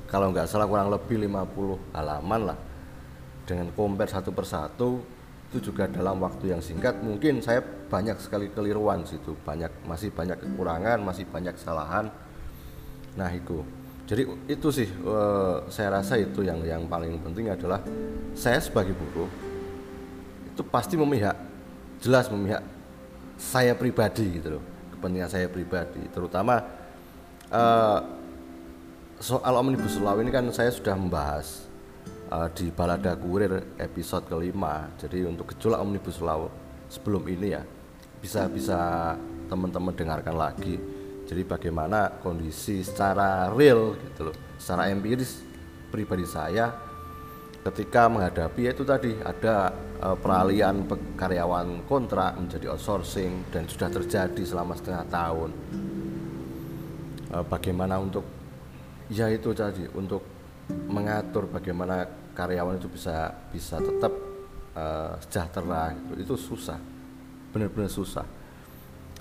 kalau 0.08 0.32
nggak 0.32 0.48
salah 0.48 0.66
kurang 0.66 0.88
lebih 0.88 1.28
50 1.28 1.94
halaman 1.94 2.40
lah. 2.50 2.58
Dengan 3.44 3.68
compare 3.74 4.08
satu 4.08 4.30
persatu 4.32 5.19
itu 5.50 5.74
juga 5.74 5.90
dalam 5.90 6.22
waktu 6.22 6.54
yang 6.54 6.62
singkat. 6.62 7.02
Mungkin 7.02 7.42
saya 7.42 7.58
banyak 7.62 8.22
sekali 8.22 8.54
keliruan 8.54 9.02
situ. 9.02 9.34
Banyak 9.42 9.82
masih 9.82 10.14
banyak 10.14 10.38
kekurangan 10.38 11.02
masih 11.02 11.26
banyak 11.26 11.58
kesalahan. 11.58 12.06
Nah 13.18 13.30
itu. 13.34 13.66
Jadi 14.06 14.26
itu 14.46 14.68
sih 14.70 14.86
uh, 15.06 15.66
saya 15.70 15.98
rasa 15.98 16.18
itu 16.18 16.42
yang 16.42 16.62
yang 16.62 16.86
paling 16.86 17.18
penting 17.22 17.50
adalah 17.50 17.78
saya 18.34 18.58
sebagai 18.58 18.90
buruh 18.94 19.30
itu 20.50 20.62
pasti 20.66 20.98
memihak 20.98 21.38
jelas 22.02 22.26
memihak 22.26 22.58
saya 23.38 23.70
pribadi 23.78 24.42
gitu 24.42 24.58
loh 24.58 24.64
kepentingan 24.98 25.30
saya 25.30 25.46
pribadi. 25.46 26.02
Terutama 26.10 26.58
uh, 27.54 27.98
soal 29.22 29.54
omnibus 29.62 29.94
law 30.02 30.18
ini 30.18 30.34
kan 30.34 30.42
saya 30.50 30.74
sudah 30.74 30.98
membahas 30.98 31.69
uh, 32.30 32.48
di 32.54 32.70
balada 32.70 33.12
kurir 33.18 33.76
episode 33.76 34.26
kelima 34.30 34.88
jadi 34.96 35.26
untuk 35.26 35.52
gejolak 35.54 35.82
omnibus 35.82 36.22
law 36.22 36.46
sebelum 36.86 37.26
ini 37.26 37.54
ya 37.54 37.62
bisa 38.22 38.46
bisa 38.46 39.14
teman-teman 39.50 39.92
dengarkan 39.92 40.36
lagi 40.38 40.78
jadi 41.26 41.42
bagaimana 41.46 42.22
kondisi 42.22 42.82
secara 42.82 43.50
real 43.54 43.94
gitu 43.98 44.30
loh 44.30 44.36
secara 44.58 44.90
empiris 44.90 45.42
pribadi 45.90 46.26
saya 46.26 46.90
ketika 47.60 48.08
menghadapi 48.08 48.72
itu 48.72 48.82
tadi 48.88 49.12
ada 49.20 49.68
uh, 50.00 50.16
peralihan 50.16 50.80
karyawan 51.16 51.84
kontrak 51.84 52.40
menjadi 52.40 52.72
outsourcing 52.72 53.52
dan 53.52 53.68
sudah 53.68 53.92
terjadi 53.92 54.42
selama 54.48 54.72
setengah 54.80 55.04
tahun. 55.12 55.50
Uh, 57.30 57.44
bagaimana 57.46 58.00
untuk 58.00 58.24
ya 59.12 59.28
itu 59.28 59.52
tadi 59.52 59.84
untuk 59.92 60.24
mengatur 60.90 61.50
bagaimana 61.50 62.06
karyawan 62.34 62.78
itu 62.78 62.88
bisa 62.88 63.34
bisa 63.50 63.76
tetap 63.78 64.12
uh, 64.74 65.18
sejahtera 65.22 65.94
gitu. 65.94 66.12
itu 66.22 66.34
susah 66.38 66.78
benar-benar 67.50 67.90
susah 67.90 68.26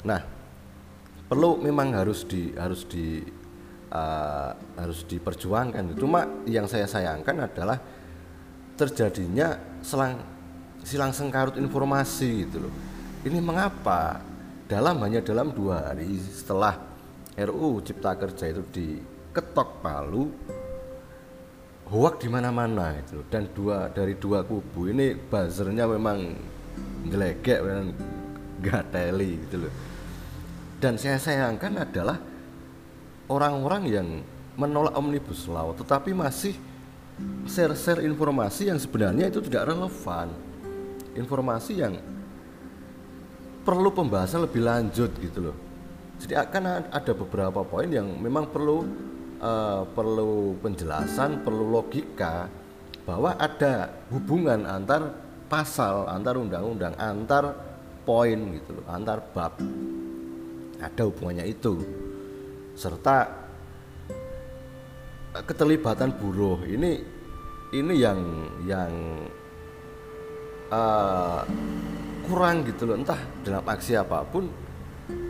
nah 0.05 0.21
perlu 1.29 1.59
memang 1.59 1.93
harus 1.93 2.25
di 2.25 2.53
harus 2.55 2.85
di 2.87 3.21
uh, 3.91 4.51
harus 4.77 5.03
diperjuangkan 5.05 5.97
cuma 5.97 6.25
yang 6.45 6.65
saya 6.65 6.85
sayangkan 6.85 7.49
adalah 7.49 7.77
terjadinya 8.79 9.59
selang 9.83 10.39
silang 10.83 11.11
sengkarut 11.11 11.59
informasi 11.59 12.47
gitu 12.47 12.63
loh. 12.63 12.73
Ini 13.27 13.43
mengapa 13.43 14.23
dalam 14.69 15.03
hanya 15.03 15.19
dalam 15.19 15.51
dua 15.51 15.91
hari 15.91 16.15
setelah 16.15 16.79
RUU 17.35 17.83
Cipta 17.83 18.15
Kerja 18.15 18.47
itu 18.47 18.63
diketok 18.71 19.83
palu 19.83 20.31
hoak 21.89 22.21
di 22.21 22.29
mana-mana 22.29 22.93
itu 23.01 23.25
dan 23.33 23.49
dua 23.49 23.89
dari 23.89 24.13
dua 24.13 24.45
kubu 24.45 24.93
ini 24.93 25.17
buzzernya 25.17 25.89
memang 25.89 26.37
gelegek 27.09 27.59
dan 27.65 27.91
gateli 28.61 29.41
gitu 29.49 29.65
loh. 29.65 29.73
Dan 30.79 30.95
saya 30.95 31.19
sayangkan 31.19 31.81
adalah 31.81 32.17
orang-orang 33.27 33.83
yang 33.89 34.07
menolak 34.55 34.95
omnibus 34.95 35.49
law 35.49 35.73
tetapi 35.73 36.13
masih 36.13 36.55
share-share 37.49 38.05
informasi 38.05 38.69
yang 38.69 38.77
sebenarnya 38.77 39.27
itu 39.33 39.41
tidak 39.41 39.73
relevan. 39.73 40.29
Informasi 41.17 41.73
yang 41.73 41.97
perlu 43.65 43.89
pembahasan 43.91 44.45
lebih 44.45 44.61
lanjut 44.61 45.09
gitu 45.19 45.51
loh. 45.51 45.57
Jadi 46.19 46.37
akan 46.37 46.91
ada 46.91 47.11
beberapa 47.15 47.63
poin 47.63 47.87
yang 47.89 48.07
memang 48.19 48.47
perlu 48.51 48.83
uh, 49.39 49.87
perlu 49.89 50.55
penjelasan 50.59 51.41
perlu 51.41 51.65
logika 51.67 52.47
bahwa 53.07 53.33
ada 53.39 53.89
hubungan 54.13 54.67
antar 54.69 55.15
pasal 55.49 56.05
antar 56.05 56.37
undang-undang 56.37 56.93
antar 57.01 57.57
poin 58.05 58.37
gitu 58.53 58.79
loh 58.79 58.85
antar 58.85 59.23
bab. 59.33 59.57
Ada 60.79 61.01
hubungannya 61.09 61.49
itu. 61.49 61.75
Serta 62.77 63.27
keterlibatan 65.43 66.15
buruh. 66.15 66.63
Ini 66.63 66.91
ini 67.75 67.93
yang 67.99 68.19
yang 68.63 68.91
uh, 70.71 71.43
kurang 72.29 72.63
gitu 72.63 72.87
loh. 72.87 72.95
Entah 72.95 73.19
dalam 73.43 73.65
aksi 73.65 73.99
apa 73.99 74.23
pun 74.23 74.47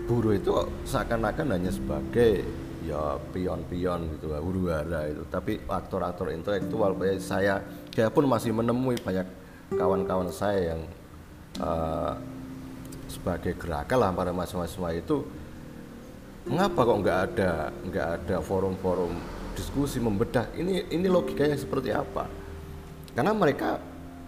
buruh 0.06 0.36
itu 0.36 0.52
seakan-akan 0.86 1.56
hanya 1.56 1.72
sebagai 1.72 2.44
ya 2.86 3.20
pion-pion 3.36 4.16
gitu 4.16 4.32
huru 4.32 4.72
hara 4.72 5.12
itu. 5.12 5.24
Tapi 5.28 5.60
aktor-aktor 5.68 6.32
intelektual 6.32 6.96
kayak 6.96 7.20
saya 7.20 7.60
saya 7.92 8.10
pun 8.12 8.26
masih 8.28 8.56
menemui 8.56 8.96
banyak 9.00 9.28
kawan-kawan 9.76 10.32
saya 10.32 10.74
yang 10.76 10.82
uh, 11.62 12.16
sebagai 13.10 13.58
gerakan 13.58 13.98
lah 14.00 14.12
pada 14.14 14.32
masa-masa 14.32 14.94
itu 14.94 15.26
mengapa 16.48 16.82
kok 16.88 17.00
nggak 17.04 17.20
ada 17.30 17.52
nggak 17.90 18.08
ada 18.22 18.36
forum-forum 18.40 19.14
diskusi 19.58 20.00
membedah? 20.00 20.48
Ini 20.56 20.88
ini 20.94 21.08
logikanya 21.12 21.60
seperti 21.60 21.92
apa? 21.92 22.26
Karena 23.12 23.36
mereka 23.36 23.82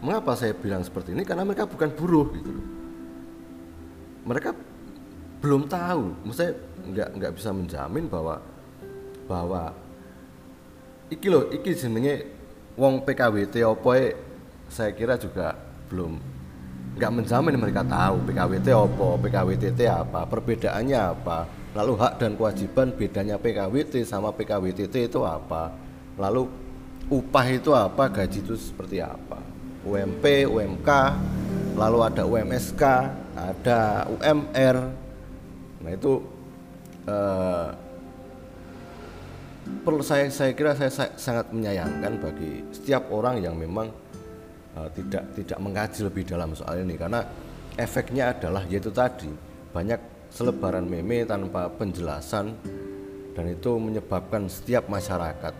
mengapa 0.04 0.36
saya 0.36 0.52
bilang 0.52 0.84
seperti 0.84 1.16
ini? 1.16 1.24
Karena 1.24 1.48
mereka 1.48 1.64
bukan 1.70 1.90
buruh 1.96 2.28
gitu. 2.36 2.52
Mereka 4.28 4.54
belum 5.42 5.66
tahu 5.66 6.32
saya 6.32 6.54
nggak 6.86 7.10
nggak 7.18 7.32
bisa 7.34 7.50
menjamin 7.50 8.06
bahwa 8.06 8.38
bahwa 9.26 9.74
iki 11.10 11.28
loh 11.28 11.50
iki 11.50 11.74
jenenge 11.74 12.30
wong 12.78 13.02
PKWT 13.02 13.66
opo 13.66 13.92
saya 14.70 14.94
kira 14.94 15.18
juga 15.18 15.58
belum 15.90 16.22
nggak 16.96 17.12
menjamin 17.12 17.58
mereka 17.58 17.82
tahu 17.84 18.22
PKWT 18.30 18.68
opo 18.78 19.18
PKWTT 19.18 19.82
apa 19.90 20.30
perbedaannya 20.30 21.00
apa 21.00 21.62
Lalu 21.72 21.94
hak 21.96 22.20
dan 22.20 22.36
kewajiban 22.36 22.92
bedanya 22.92 23.40
PKWT 23.40 24.04
sama 24.04 24.36
PKWTT 24.36 25.08
itu 25.08 25.24
apa? 25.24 25.72
Lalu 26.20 26.52
upah 27.08 27.48
itu 27.48 27.72
apa? 27.72 28.12
Gaji 28.12 28.44
itu 28.44 28.60
seperti 28.60 29.00
apa? 29.00 29.40
UMP, 29.88 30.52
UMK, 30.52 30.90
lalu 31.80 31.98
ada 32.04 32.28
UMSK, 32.28 32.84
ada 33.40 34.04
UMR. 34.12 34.78
Nah 35.82 35.92
itu 35.92 36.22
eh, 37.10 37.70
perlu 39.82 40.02
saya 40.02 40.30
saya 40.30 40.52
kira 40.54 40.74
saya, 40.78 40.92
saya 40.94 41.10
sangat 41.18 41.50
menyayangkan 41.54 42.22
bagi 42.22 42.66
setiap 42.74 43.10
orang 43.14 43.42
yang 43.42 43.56
memang 43.56 43.90
uh, 44.76 44.90
tidak 44.94 45.24
tidak 45.38 45.60
mengkaji 45.62 46.00
lebih 46.06 46.24
dalam 46.28 46.52
soal 46.58 46.82
ini. 46.82 46.98
Karena 46.98 47.22
efeknya 47.78 48.36
adalah 48.36 48.66
yaitu 48.68 48.92
tadi 48.92 49.30
banyak 49.72 50.30
selebaran 50.32 50.88
meme 50.88 51.28
tanpa 51.28 51.68
penjelasan 51.76 52.56
dan 53.36 53.46
itu 53.48 53.72
menyebabkan 53.80 54.48
setiap 54.48 54.88
masyarakat 54.92 55.54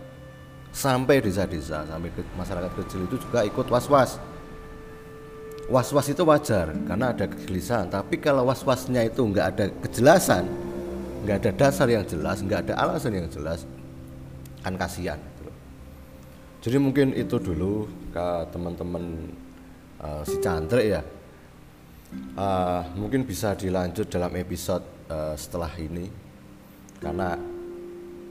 sampai 0.72 1.20
desa-desa 1.20 1.84
sampai 1.84 2.08
ke 2.12 2.24
masyarakat 2.36 2.72
kecil 2.80 3.04
itu 3.04 3.20
juga 3.20 3.44
ikut 3.44 3.68
was-was 3.68 4.16
was-was 5.70 6.10
itu 6.10 6.22
wajar 6.26 6.74
karena 6.86 7.12
ada 7.12 7.26
kegelisahan. 7.28 7.90
Tapi 7.90 8.18
kalau 8.18 8.48
was-wasnya 8.48 9.06
itu 9.06 9.22
nggak 9.22 9.46
ada 9.54 9.64
kejelasan 9.86 10.46
nggak 11.22 11.38
ada 11.38 11.50
dasar 11.54 11.86
yang 11.86 12.02
jelas 12.02 12.42
nggak 12.42 12.66
ada 12.66 12.74
alasan 12.82 13.14
yang 13.14 13.30
jelas 13.30 13.62
kan 14.58 14.74
kasihan 14.74 15.14
gitu 15.22 15.42
jadi 16.62 16.78
mungkin 16.78 17.10
itu 17.18 17.42
dulu 17.42 17.90
ke 18.14 18.26
teman-teman 18.54 19.34
uh, 19.98 20.22
si 20.22 20.38
Chandra 20.38 20.78
ya. 20.78 21.02
Uh, 22.38 22.86
mungkin 22.94 23.26
bisa 23.26 23.58
dilanjut 23.58 24.06
dalam 24.06 24.30
episode 24.38 24.86
uh, 25.10 25.34
setelah 25.34 25.74
ini. 25.74 26.06
Karena 27.02 27.34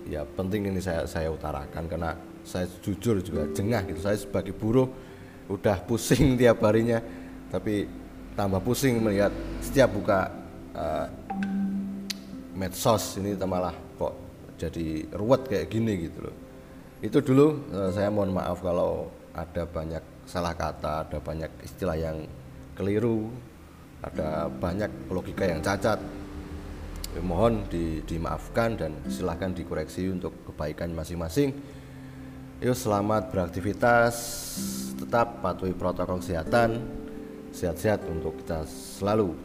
ya 0.07 0.23
penting 0.23 0.71
ini 0.71 0.79
saya 0.79 1.03
saya 1.11 1.27
utarakan 1.27 1.91
karena 1.91 2.15
saya 2.47 2.71
jujur 2.79 3.19
juga 3.19 3.51
jengah 3.51 3.83
gitu. 3.91 3.99
Saya 3.99 4.15
sebagai 4.15 4.55
buruh 4.55 4.87
udah 5.51 5.83
pusing 5.83 6.35
tiap 6.39 6.63
harinya 6.63 7.03
tapi 7.51 7.83
tambah 8.33 8.63
pusing 8.63 9.03
melihat 9.03 9.29
setiap 9.59 9.91
buka 9.91 10.31
uh, 10.71 11.05
medsos 12.55 13.19
ini 13.19 13.35
malah 13.43 13.75
kok 13.99 14.15
jadi 14.55 15.03
ruwet 15.11 15.51
kayak 15.51 15.67
gini 15.67 16.07
gitu 16.07 16.19
loh. 16.29 16.35
Itu 17.01 17.17
dulu 17.25 17.47
eh, 17.73 17.89
saya 17.89 18.13
mohon 18.13 18.29
maaf 18.29 18.61
kalau 18.61 19.09
ada 19.33 19.65
banyak 19.65 20.03
salah 20.29 20.53
kata 20.53 21.09
ada 21.09 21.17
banyak 21.17 21.49
istilah 21.65 21.97
yang 21.97 22.29
keliru 22.77 23.33
ada 24.05 24.45
banyak 24.49 25.09
logika 25.09 25.49
yang 25.49 25.65
cacat. 25.65 25.97
Ya, 27.11 27.21
mohon 27.25 27.67
di, 27.67 27.99
dimaafkan 28.05 28.77
dan 28.79 28.95
silahkan 29.09 29.51
dikoreksi 29.51 30.07
untuk 30.13 30.31
kebaikan 30.47 30.93
masing-masing. 30.93 31.51
Yuk 32.61 32.77
selamat 32.77 33.33
beraktivitas 33.33 34.15
tetap 35.01 35.41
patuhi 35.41 35.73
protokol 35.73 36.21
kesehatan 36.21 37.00
sehat-sehat 37.51 38.03
untuk 38.07 38.39
kita 38.43 38.63
selalu 38.67 39.35